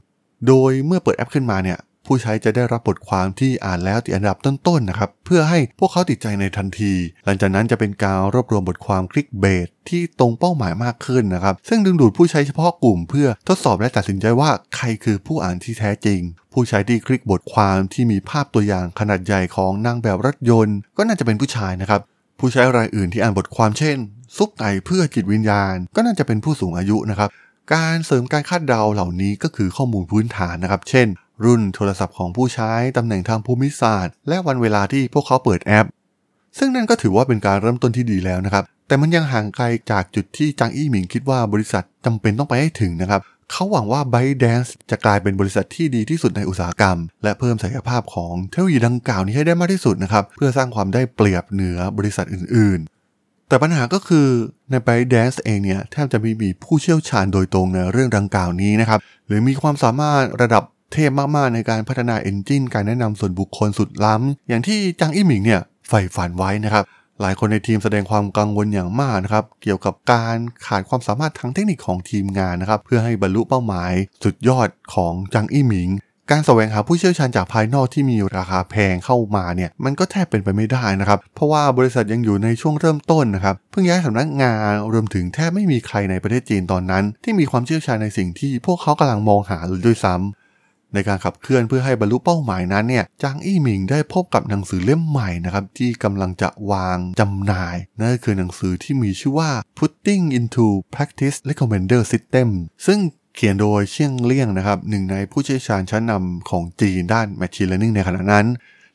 [0.48, 6.94] โดยเมื่อเปิดแอปขึ้นมาเนี่ย ผู้ใช้จะได้รับบทความที่อ่านแล้วติดอันดับต้นๆนะครับ เพื่อให้พวกเขาติดใจในทันที
[7.26, 16.20] หลังจากนั้นจะเป็นการรวบรวมบทความคลิกเบสที่ตรงเป้าหมายมากขึ้นนะครับ ซึ่งดึงดูดผู้ใช้เฉพาะกลุ่มเพื่อทดสอบและตัดสินใจว่าใครคือผู้อ่านที่แท้จริง
[16.54, 22.02] ผู้ใช้ที่คลิกบทความที่มีภาพตัวอย่างขนาดใหญ่ของนางแบบรถยนต์ ก็น่าจะเป็นผู้ชายนะครับ
[22.40, 23.98] ผู้ใช้รายอื่นที่อ่านบทความเช่น
[24.38, 27.30] ซุปไก่เพื่อจิตวิญญาณ ก็น่าจะเป็นผู้สูงอายุนะครับ
[27.74, 31.08] การเสริมการคาดเดาเหล่านี้ก็คือข้อมูลพื้นฐานนะครับ เช่น
[31.44, 35.88] รุ่นโทรศัพท์ของผู้ใช้ตำแหน่งทางภูมิศาสตร์ และวันเวลาที่พวกเขาเปิดแอป
[36.58, 52.80] ซึ่งนั่นก็ถือว่าเป็นการเริ่มต้นที่ดีแล้วนะครับ แต่มันยังห่างไกลจากจุดที่จางอี้หมิงคิดว่าบริษัทจำเป็นต้องไปให้ถึงนะครับเขาหวังว่า ByteDance จะกลายเป็นบริษัทที่ดีที่สุดในอุตสาหกรรม และเพิ่มศักยภาพของเทคโนโลยีดังกล่าวนี้ให้ได้มากที่สุดนะครับเพื่อสร้างความได้เปรียบเหนือบริษัทอื่น
[53.16, 54.28] ๆ แต่ปัญหาก็คือ
[54.70, 66.84] ใน ByteDance เองเนี่ยแทบจะไม่มีผู้เชี่ยวชาญโดยตรงในเรื่องดังกล่าวนี้นะครับหรือมีความสามารถระดับ เทพมากๆในการพัฒนาเอนจินการแนะนำส่วนบุคคลสุดล้ำอย่างที่จางอี้หมิงเนี่ยใฝ่ฝันไว้นะครับ
[67.22, 75.90] หลายคนในทีมแสดงความกังวลอย่างมากนะครับ เกี่ยวกับการขาดความสามารถทางเทคนิคของทีมงานนะครับ เพื่อให้บรรลุเป้าหมาย สุดยอดของจางอี้หมิง
[76.32, 90.43] การแสวงหาผู้เชี่ยวชาญจากภายนอกที่มีราคาแพงเข้ามาเนี่ยมันก็แทบเป็นไปไม่ได้นะครับ เพราะว่าบริษัทยังอยู่ในช่วงเริ่มต้นนะครับเพิ่งย้ายสำนักงานรวมถึงแทบไม่มีใครในประเทศจีนตอนนั้น ที่มีความเชี่ยวชาญในสิ่งที่พวกเขากำลังมองหาเลยด้วยซ้ำ
[90.94, 102.50] ในการขับเคลื่อนเพื่อให้บรรลุเป้าหมายนั้นเนี่ยจางอี้หมิงได้พบกับหนังสือเล่มใหม่นะครับที่กำลังจะวางจำหน่ายนั่นคือหนังสือที่มีชื่อว่า Putting into Practice Recommender System
[102.86, 103.00] ซึ่ง
[103.36, 108.48] เขียนโดยเชี่ยงเลี่ยงนะครับหนึ่งในผู้เชี่ยวชาญชั้นนำของจีนด้าน Machine Learning ในขณะนั้น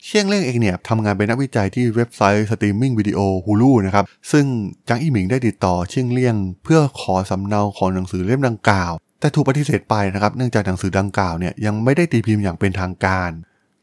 [0.05, 4.47] เชี่ยงเลี่ยงเองเนี่ยทำงานเป็นนักวิจัยที่เว็บไซต์สตรีมมิ่งวิดีโอ Hulu นะครับซึ่ง
[4.89, 13.31] จางอี้หมิงได้ติดต่อเชี่ยงเลี่ยง เพื่อขอสำเนาของหนังสือเล่มดังกล่าว แต่ถูกปฏิเสธไปนะครับ เนื่องจากหนังสือดังกล่าวเนี่ยยังไม่ได้ตีพิมพ์อย่างเป็นทางการ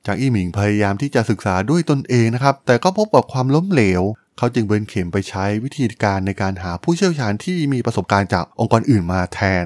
[0.06, 4.02] จางอี้หมิงพยายามที่จะศึกษาด้วยตนเองนะครับ แต่ก็พบกับความล้มเหลว
[4.38, 9.65] เขาจึงเบินเข็มไปใช้วิธีการในการหาผู้เชี่ยวชาญที่มีประสบการณ์จากองค์กรอื่นมาแทน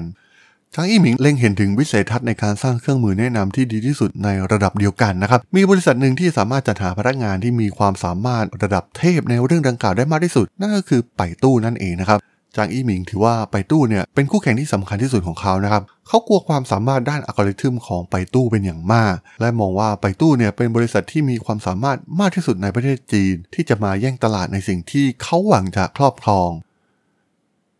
[0.74, 12.18] จางอี้หมิงเล็งเห็นถึงวิสัยทัศน์ในการสร้างเครื่องมือแนะนำที่ดีที่สุดในระดับเดียวกันนะครับ มีบริษัทหนึ่งที่สามารถจัดหาพนักงานที่มีความสามารถระดับเทพในเรื่องดังกล่าวได้มากที่สุด นั่นก็คือไปตู้นั่นเองนะครับ
[12.56, 26.50] จางอี้หมิงถือว่าไปตู้เนี่ยเป็นคู่แข่งที่สำคัญที่สุดของเขานะครับเขากลัวความสามารถด้านอัลกอริทึมของไปตู้เป็นอย่างมาก และมองว่าไปตู้เนี่ยเป็นบริษัทที่มีความสามารถมากที่สุดในประเทศจีน ที่จะมาแย่งตลาดในสิ่งที่เขาหวังจะครอบครอง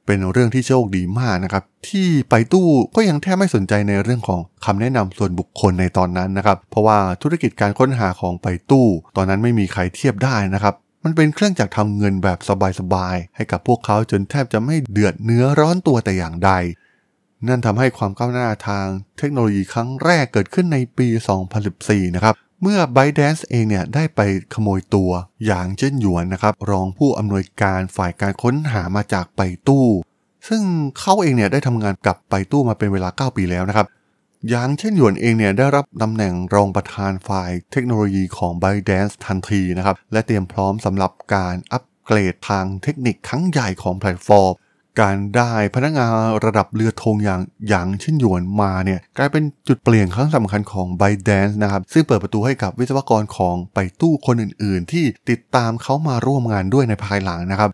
[0.06, 10.74] เป็นเรื่องที่โชคดีมากนะครับที่ไปตู้ก็ยังแทบไม่สนใจในเรื่องของคำแนะนำส่วนบุคคลในตอนนั้นนะครับเพราะว่าธุรกิจการค้นหาของไปตู้ ตอนนั้นไม่มีใครเทียบได้นะครับ
[11.05, 12.39] มันเป็นเครื่องจักรทำเงินแบบ
[12.81, 16.51] สบายๆให้กับพวกเขาจนแทบจะไม่เดือดเนื้อร้อนตัวแต่อย่างใด
[17.49, 18.87] นั่นทำให้ความก้าวหน้าทาง
[19.19, 21.09] เทคโนโลยีครั้งแรกเกิดขึ้นในปี
[21.63, 24.21] 2014 นะครับเมื่อ ByteDance เองเนี่ยได้ไป
[24.55, 25.11] ขโมยตัว
[25.47, 29.87] อย่างเช่นหยวนนะครับ รองผู้อำนวยการฝ่ายการค้นหามาจากไปตู้
[30.49, 30.63] ซึ่ง
[30.99, 33.87] เขาเองเนี่ยได้ทำงานกับไปตู้มาเป็นเวลา 9 ปีแล้วนะครับ
[34.48, 44.53] อย่างเช่นหยวนเองเนี่ยได้รับตำแหน่งรองประธานฝ่ายเทคโนโลยีของ b y d a n c e ทันทีนะครับ และเตรียมพร้อมสำหรับการอัปเกรดทางเทคนิคครั้งใหญ่ของแพลตฟอร์ม
[45.00, 46.12] การได้พนักงาน
[46.44, 57.70] ระดับเรือธงอย่างอย่างเช่นหยวนมาเนี่ยกลายเป็นจุดเปลี่ยนครั้งสำคัญของ b y d a n c e นะครับ ซึ่งเปิดประตูให้กับวิศวกรของไปตู้คนอื่นๆ ที่ติดตามเขามาร่วมงานด้วยในภายหลังนะครับ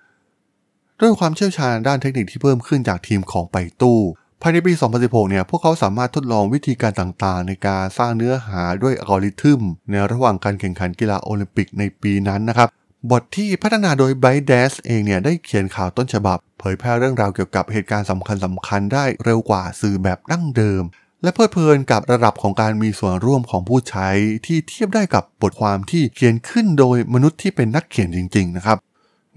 [1.00, 4.00] ด้วยความเชี่ยวชาญด้านเทคนิคที่เพิ่มขึ้นจากทีมของไปตู้
[4.42, 4.72] ภายในปี
[5.03, 12.68] 2016 เนี่ย พวกเขาสามารถทดลองวิธีการต่างๆ ในการสร้างเนื้อหาด้วยอัลกอริทึม ในระหว่างการแข่งขันกีฬาโอลิมปิกในปีนั้นนะครับ
[13.11, 20.83] บทที่พัฒนาโดย ByteDance เองเนี่ย ได้เขียนข่าวต้นฉบับ เผยแพร่เรื่องราวเกี่ยวกับเหตุการณ์สำคัญสำคัญได้เร็วกว่าสื่อแบบดั้งเดิม
[21.22, 24.09] และเพลิดเพลินกับระดับของการมีส่วนร่วมของผู้ใช้
[24.46, 28.79] ที่เทียบได้กับบทความที่เขียนขึ้นโดยมนุษย์ที่เป็นนักเขียนจริง ๆ นะครับ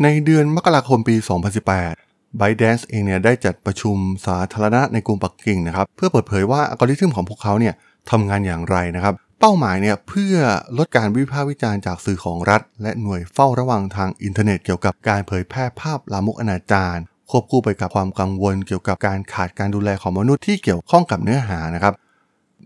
[0.03, 1.15] ในเดือนมกราคมปี
[1.63, 2.08] 2018
[2.39, 7.73] b y d a n c e เองเนี่ยได้จัดประชุมสาธารณะในกรุงปักกิ่งนะครับเพื่อเปิดเผยว่าอัลกอริทึมของพวกเขาเนี่ย
[8.11, 10.35] ทำงานอย่างไรนะครับ เป้าหมายเนี่ยเพื่อ
[10.77, 16.97] ลดการวิพากษ์วิจารณ์จากสื่อของรัฐ และหน่วยเฝ้าระวังทางอินเทอร์เน็ตเกี่ยวกับการเผยแพร่ภาพลามกอนาจาร
[17.29, 21.93] ควบคู่ไปกับความกังวลเกี่ยวกับการขาดการดูแลของมนุษย์ที่เกี่ยวข้องกับเนื้อหานะครับ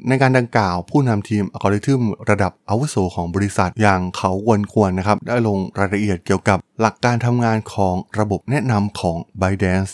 [0.10, 9.94] ในการดังกล่าวผู้นำทีมอัลกอริทึมระดับอาวุโสของบริษัทอย่างเขาวนควรนะครับ ได้ลงรายละเอียดเกี่ยวกับหลักการทำงานของระบบแนะนำของ b y d a n c e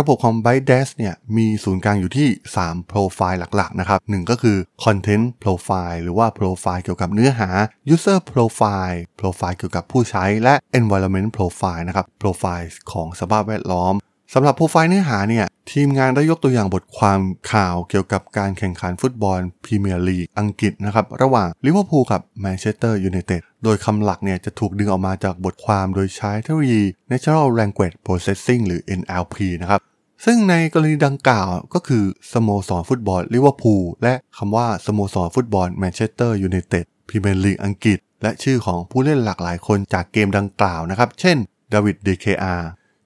[0.02, 2.28] ะบบของ b y d a n c e เนี่ยมีศูนย์กลางอยู่ที่
[2.58, 7.48] 3 โปรไฟล์หลักๆนะครับหนึ่งก็คือ Content Profile หรือว่าโปรไฟล์เกี่ยวกับเนื้อหา
[7.94, 13.94] User Profile โปรไฟล์เกี่ยวกับผู้ใช้และ Environment Profile นะครับโปรไฟล์ของสภาพแวดล้อม
[14.34, 17.20] สำหรับโปรไฟล์เนื้อหาเนี่ยทีมงานได้ยกตัวอย่างบทความ
[17.52, 29.80] ข่าวเกี่ยวกับการแข่งขันฟุตบอลพรีเมียร์ลีกอังกฤษนะครับระหว่างลิเวอร์พูลกับแมนเชสเตอร์ยูไนเต็ดโดยคำหลักเนี่ยจะถูกดึงออกมาจากบทความโดยใช้เทคโนโลยี Natural Language Processing หรือ NLP นะครับ
[30.24, 41.36] ซึ่งในกรณีดังกล่าวก็คือสโมสรฟุตบอลลิเวอร์พูลและคำว่าสโมสรฟุตบอลแมนเชสเตอร์ยูไนเต็ดพรีเมียร์ลีกอังกฤษ และชื่อของผู้เล่นหลากหลายคนจากเกมดังกล่าวนะครับเช่น
[41.72, 42.62] ดาวิดเดเคอา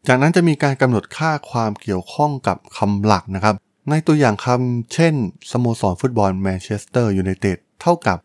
[0.08, 3.54] จากนั้นจะมีการกำหนดค่าความเกี่ยวข้องกับคำหลักนะครับ
[3.90, 5.14] ในตัวอย่างคำเช่น
[5.50, 8.18] สโมสรฟุตบอลแมนเชสเตอร์ยูไนเต็ดเท่ากับ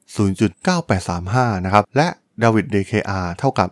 [0.73, 2.07] 0.9835 นะครับ และ
[2.43, 3.69] ดาวิดเดเคอาเท่ากับ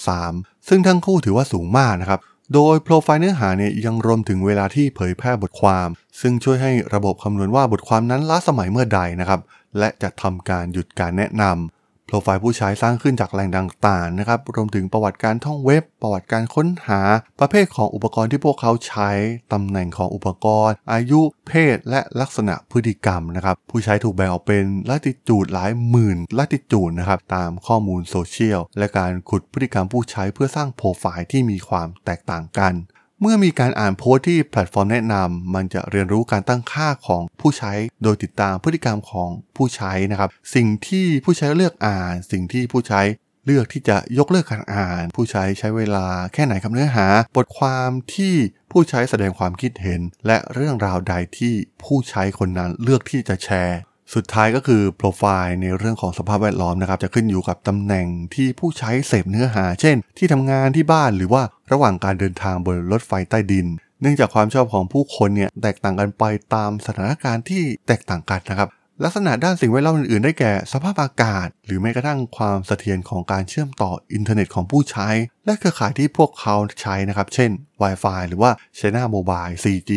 [0.00, 2.20] 0.9973 ซึ่งทั้งคู่ถือว่าสูงมากนะครับ
[2.54, 5.88] โดยโปรไฟล์เนื้อหาเนี่ยยังรวมถึงเวลาที่เผยแพร่บทความ
[6.20, 9.40] ซึ่งช่วยให้ระบบคำนวณว่าบทความนั้นล้าสมัยเมื่อใดนะครับ
[9.78, 11.79] และจะทำการหยุดการแนะนำ
[12.10, 17.00] โปรไฟล์ผู้ใช้สร้างขึ้นจากแหล่งต่างๆนะครับรวมถึงประวัติการท่องเว็บ ประวัติการค้นหา
[17.40, 19.10] ประเภทของอุปกรณ์ที่พวกเขาใช้
[19.52, 32.74] ตำแหน่งของอุปกรณ์ อายุ เพศ และลักษณะพฤติกรรมนะครับผู้ใช้ถูกแบ่งออกเป็นละติจูดหลายหมื่นละติจูดนะครับตามข้อมูลโซเชียลและการขุดพฤติกรรมผู้ใช้เพื่อสร้างโปรไฟล์ที่มีความแตกต่างกัน
[33.22, 43.00] เมื่อมีการอ่านโพสต์ที่แพลตฟอร์มแนะนำมันจะเรียนรู้การตั้งค่าของผู้ใช้ โดยติดตามพฤติกรรมของผู้ใช้นะครับ สิ่งที่ผู้ใช้เลือกอ่าน สิ่งที่ผู้ใช้
[43.46, 47.06] เลือกที่จะยกเลิกการอ่าน ผู้ใช้ใช้เวลาแค่ไหนกับเนื้อหา
[47.36, 48.34] บทความที่
[48.72, 51.54] ผู้ใช้แสดงความคิดเห็น และเรื่องราวใดที่
[51.84, 53.78] ผู้ใช้คนนั้นเลือกที่จะแชร์
[54.14, 61.42] สุดท้ายก็คือโปรไฟล์ในเรื่องของสภาพแวดล้อมนะครับจะขึ้นอยู่กับตำแหน่งที่ผู้ใช้เสพเนื้อหา เช่น ที่ทำงานที่บ้านหรือว่า
[61.72, 63.66] ระหว่างการเดินทางบนรถไฟใต้ดิน
[64.00, 68.68] เนื่องจากความชอบของผู้คนเนี่ยแตกต่างกันไปตามสถานการณ์ที่แตกต่างกันนะครับ
[69.04, 75.08] ลักษณะด้านสิ่งแวดล้อมอื่นๆ ได้แก่สภาพอากาศ หรือแม้กระทั่งความเสถียรของการเชื่อมต่ออินเทอร์เน็ตของผู้ใช้
[75.44, 77.50] และเครือข่ายที่พวกเขาใช้นะครับ เช่น
[77.82, 79.92] Wi-Fi หรือว่า China Mobile 4G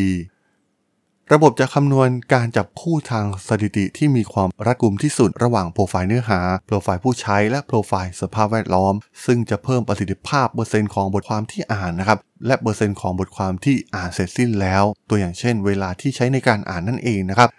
[1.32, 8.93] ระบบจะคำนวณการจับคู่ทางสถิติที่มีความรัดกุมที่สุดระหว่างโปรไฟล์เนื้อหา โปรไฟล์ผู้ใช้และโปรไฟล์สภาพแวดล้อม
[9.26, 17.49] ซึ่งจะเพิ่มประสิทธิภาพเปอร์เซ็นต์ของบทความที่อ่านนะครับ และเปอร์เซ็นต์ของบทความที่อ่านเสร็จสิ้นแล้ว ตัวอย่างเช่น เวลาที่ใช้ในการอ่านนั่นเองนะครับ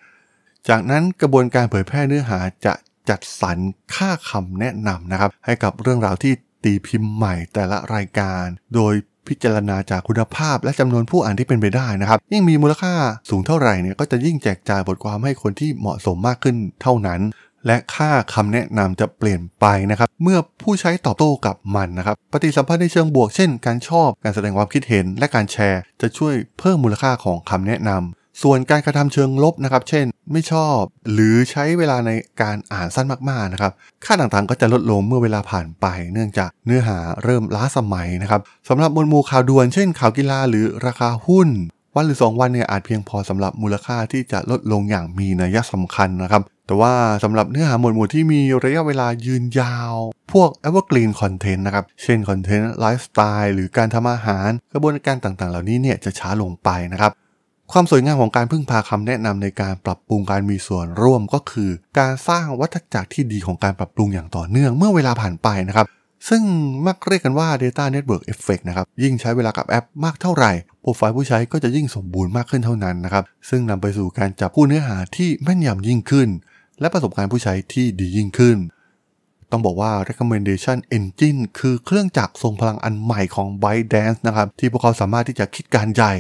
[0.69, 2.75] จากนั้นกระบวนการเผยแพร่เนื้อหาจะ
[3.09, 3.59] จัดสรร
[3.95, 6.33] ค่าคำแนะนำนะครับให้กับเรื่องราวที่
[6.65, 8.45] ตีพิมพ์ใหม่แต่ละรายการ
[8.75, 8.95] โดย
[9.29, 12.95] พิจารณาจากคุณภาพและจำนวนผู้อ่านที่เป็นไปได้นะครับ ยิ่งมีมูลค่า
[13.31, 17.21] สูงเท่าไหร่เนี่ยก็จะยิ่งแจกจ่ายบทความให้คนที่เหมาะสมมากขึ้นเท่านั้น
[17.67, 30.81] และค่าคำแนะนำจะเปลี่ยนไปนะครับ เมื่อผู้ใช้ตอบโต้กับมันนะครับ ปฏิสัมพันธ์ในเชิงบวกเช่น การชอบการแสดงความคิดเห็นและการแชร์ จะช่วยเพิ่มมูลค่าของคำแนะนำ ส่วนการกระทำเชิงลบนะครับ เช่น ไม่ชอบ
[31.13, 32.11] หรือใช้เวลาใน
[32.43, 33.73] การอ่านสั้นมากๆนะครับ
[34.05, 41.49] ค่าต่างๆก็จะลดลงเมื่อเวลาผ่านไป เนื่องจากเนื้อหาเริ่มล้าสมัยนะครับสำหรับมวลมูข่าวด่วน เช่น ข่าวกีฬาหรือราคาหุ้น
[41.97, 49.95] วันหรือ 2 วันเนี่ยอาจเพียงพอสำหรับมูลค่าที่จะลดลงอย่างมีนัยสำคัญนะครับ แต่ว่าสำหรับเนื้อหาหมวดหมู่ที่มีระยะเวลายืนยาว
[50.33, 57.13] พวก evergreen content นะครับ เช่นคอนเทนต์ไลฟ์สไตล์หรือการทำอาหาร กระบวนการต่างๆ เหล่านี้เนี่ยจะช้าลงไปนะครับ
[57.77, 65.87] ความสวยงามของการพึ่งพาคำแนะนำในการปรับปรุงการมีส่วนร่วมก็คือ การสร้างวัฏจักรที่ดีของการปรับปรุงอย่างต่อเนื่องเมื่อเวลาผ่านไปนะครับ
[66.29, 66.43] ซึ่ง
[66.87, 76.29] มักเรียกกันว่า Data Network Effect นะครับ ยิ่งใช้เวลากับแอปมากเท่าไหร่ โปรไฟล์ผู้ใช้ก็จะยิ่งสมบูรณ์มากขึ้นเท่านั้นนะครับ ซึ่งนำไปสู่การจับคู่เนื้อหาที่แม่นยำยิ่งขึ้น
[76.81, 78.57] และประสบการณ์ผู้ใช้ที่ดียิ่งขึ้น
[79.51, 86.15] ต้องบอกว่า recommendation engine คือเครื่องจักรทรงพลังอันใหม่ของ ByteDance นะครับ ที่พวกเขาสามารถที่จะคิดการใหญ่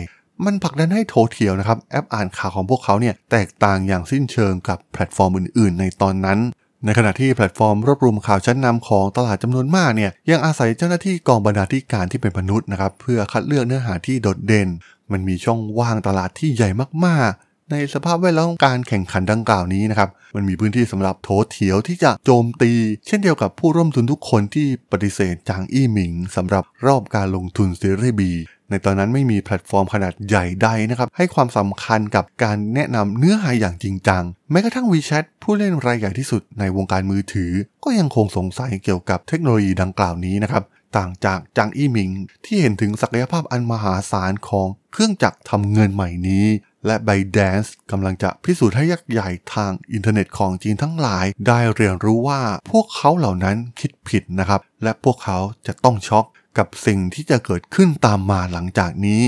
[0.45, 6.39] มันผลักดันให้โถเถียวนะครับแอปอ่านข่าวของพวกเขาเนี่ยแตกต่างอย่างสิ้นเชิงกับแพลตฟอร์มอื่น ๆ ในตอนนั้น
[6.85, 14.68] ในขณะที่แพลตฟอร์มรวบรวมข่าวชั้นนำของตลาดจำนวนมากเนี่ยยังอาศัยเจ้าหน้าที่กองบรรณาธิการที่เป็นมนุษย์นะครับเพื่อคัดเลือกเนื้อหาที่โดดเด่น
[15.12, 16.68] มันมีช่องว่างตลาดที่ใหญ่
[17.07, 22.72] มากๆ ในสภาพแวดล้อมการแข่งขันดังกล่าวนี้นะครับมันมีพื้นที่สำหรับโถเถียวที่จะโจมตี
[23.07, 28.32] เช่นเดียวกับผู้ร่วมทุนทุกคนที่ปฏิเสธจางอี้หมิงสำหรับรอบการลงทุนซีรีส์บี
[28.70, 37.52] ในตอนนั้นไม่มีแพลตฟอร์มขนาดใหญ่ใดนะครับ ให้ความสำคัญกับการแนะนำเนื้อหาอย่างจริงจัง แม้กระทั่ง WeChat ผู้เล่นรายใหญ่ที่สุดในวงการมือถือ
[37.84, 40.64] ก็ยังคงสงสัยเกี่ยวกับเทคโนโลยีดังกล่าวนี้นะครับ
[40.96, 42.10] ต่างจากจางอี้หมิง
[42.44, 46.46] ที่เห็นถึงศักยภาพอันมหาศาลของเครื่องจักรทำเงินใหม่นี้
[46.86, 52.40] และ ByteDance กำลังจะพิสูจน์ให้ยักษ์ใหญ่ทางอินเทอร์เน็ตของจีนทั้งหลาย ได้เรียนรู้ว่า
[52.70, 56.24] พวกเขาเหล่านั้นคิดผิดนะครับ และพวกเขาจะต้องช็อก
[56.59, 59.22] กับสิ่งที่จะเกิดขึ้นตามมาหลังจากนี้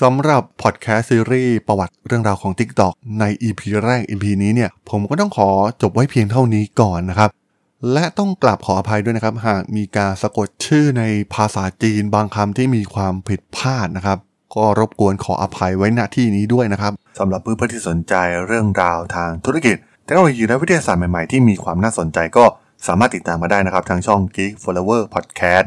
[0.00, 5.48] สำหรับพอดแคสต์ซีรีส์ประวัติเรื่องราวของ TikTok ใน EP แรก EP นี้เนี่ย ผมก็ต้องขอ
[5.82, 7.30] จบไว้เพียงเท่านี้ก่อนนะครับ
[7.92, 14.18] และต้องกลับขออภัยด้วยนะครับ หากมีการสะกดชื่อในภาษาจีนบางคำที่มีความผิดพลาดนะครับ
[14.54, 18.14] ก็รบกวนขออภัยไว้ณที่นี้ด้วยนะครับสำหรับเพื่อนๆที่สนใจ
[18.46, 22.44] เรื่องราวทางธุรกิจเทคโนโลยีและวิทยาศาสตร์ใหม่ๆที่มีความน่าสนใจก็
[22.86, 25.66] สามารถติดตามมาได้นะครับทางช่อง Geek Forever Podcast